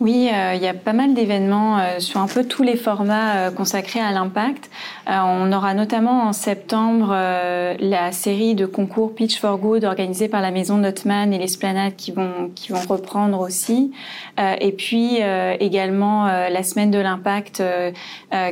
Oui, 0.00 0.30
euh, 0.32 0.54
il 0.54 0.62
y 0.62 0.68
a 0.68 0.74
pas 0.74 0.92
mal 0.92 1.12
d'événements 1.12 1.80
euh, 1.80 1.98
sur 1.98 2.20
un 2.20 2.28
peu 2.28 2.44
tous 2.44 2.62
les 2.62 2.76
formats 2.76 3.48
euh, 3.48 3.50
consacrés 3.50 3.98
à 3.98 4.12
l'impact. 4.12 4.70
on 5.08 5.52
aura 5.52 5.74
notamment 5.74 6.22
en 6.22 6.32
septembre 6.32 7.08
la 7.08 8.12
série 8.12 8.54
de 8.54 8.64
concours 8.64 9.12
Pitch 9.12 9.40
for 9.40 9.58
Good 9.58 9.84
organisée 9.84 10.28
par 10.28 10.40
la 10.40 10.52
Maison 10.52 10.76
Notman 10.76 11.32
et 11.32 11.38
l'Esplanade 11.38 11.96
qui 11.96 12.12
vont 12.12 12.52
qui 12.54 12.70
vont 12.70 12.80
reprendre 12.88 13.40
aussi. 13.40 13.92
et 14.38 14.72
puis 14.72 15.18
également 15.60 16.26
la 16.26 16.62
semaine 16.62 16.90
de 16.90 16.98
l'impact 16.98 17.62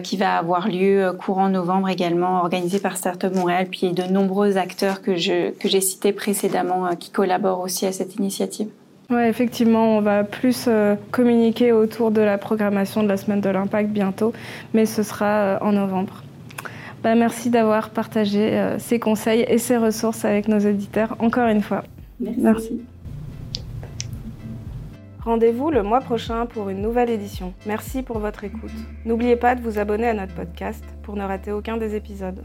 qui 0.02 0.16
va 0.16 0.38
avoir 0.38 0.68
lieu 0.68 1.12
courant 1.12 1.48
novembre 1.48 1.88
également 1.88 2.40
organisée 2.40 2.80
par 2.80 2.96
Startup 2.96 3.34
Montréal. 3.34 3.68
Puis 3.70 3.92
de 3.92 4.04
nombreux 4.04 4.56
acteurs 4.56 5.02
que 5.02 5.12
que 5.50 5.68
j'ai 5.68 5.80
cités 5.80 6.12
précédemment 6.12 6.96
qui 6.96 7.10
collaborent 7.10 7.60
aussi 7.60 7.86
à 7.86 7.92
cette 7.92 8.16
initiative. 8.16 8.68
Oui, 9.08 9.22
effectivement, 9.22 9.96
on 9.96 10.00
va 10.00 10.24
plus 10.24 10.64
euh, 10.66 10.96
communiquer 11.12 11.70
autour 11.70 12.10
de 12.10 12.20
la 12.20 12.38
programmation 12.38 13.04
de 13.04 13.08
la 13.08 13.16
semaine 13.16 13.40
de 13.40 13.48
l'impact 13.48 13.90
bientôt, 13.90 14.32
mais 14.74 14.84
ce 14.84 15.04
sera 15.04 15.26
euh, 15.26 15.58
en 15.60 15.72
novembre. 15.72 16.24
Bah, 17.04 17.14
merci 17.14 17.50
d'avoir 17.50 17.90
partagé 17.90 18.58
euh, 18.58 18.80
ces 18.80 18.98
conseils 18.98 19.44
et 19.48 19.58
ces 19.58 19.76
ressources 19.76 20.24
avec 20.24 20.48
nos 20.48 20.58
auditeurs 20.58 21.14
encore 21.20 21.46
une 21.46 21.62
fois. 21.62 21.84
Merci. 22.18 22.80
Rendez-vous 25.20 25.70
le 25.70 25.84
mois 25.84 26.00
prochain 26.00 26.46
pour 26.46 26.68
une 26.68 26.82
nouvelle 26.82 27.10
édition. 27.10 27.52
Merci 27.64 28.02
pour 28.02 28.18
votre 28.18 28.42
écoute. 28.42 28.70
N'oubliez 29.04 29.36
pas 29.36 29.54
de 29.54 29.60
vous 29.60 29.78
abonner 29.78 30.08
à 30.08 30.14
notre 30.14 30.34
podcast 30.34 30.84
pour 31.04 31.14
ne 31.14 31.22
rater 31.22 31.52
aucun 31.52 31.76
des 31.76 31.94
épisodes. 31.94 32.44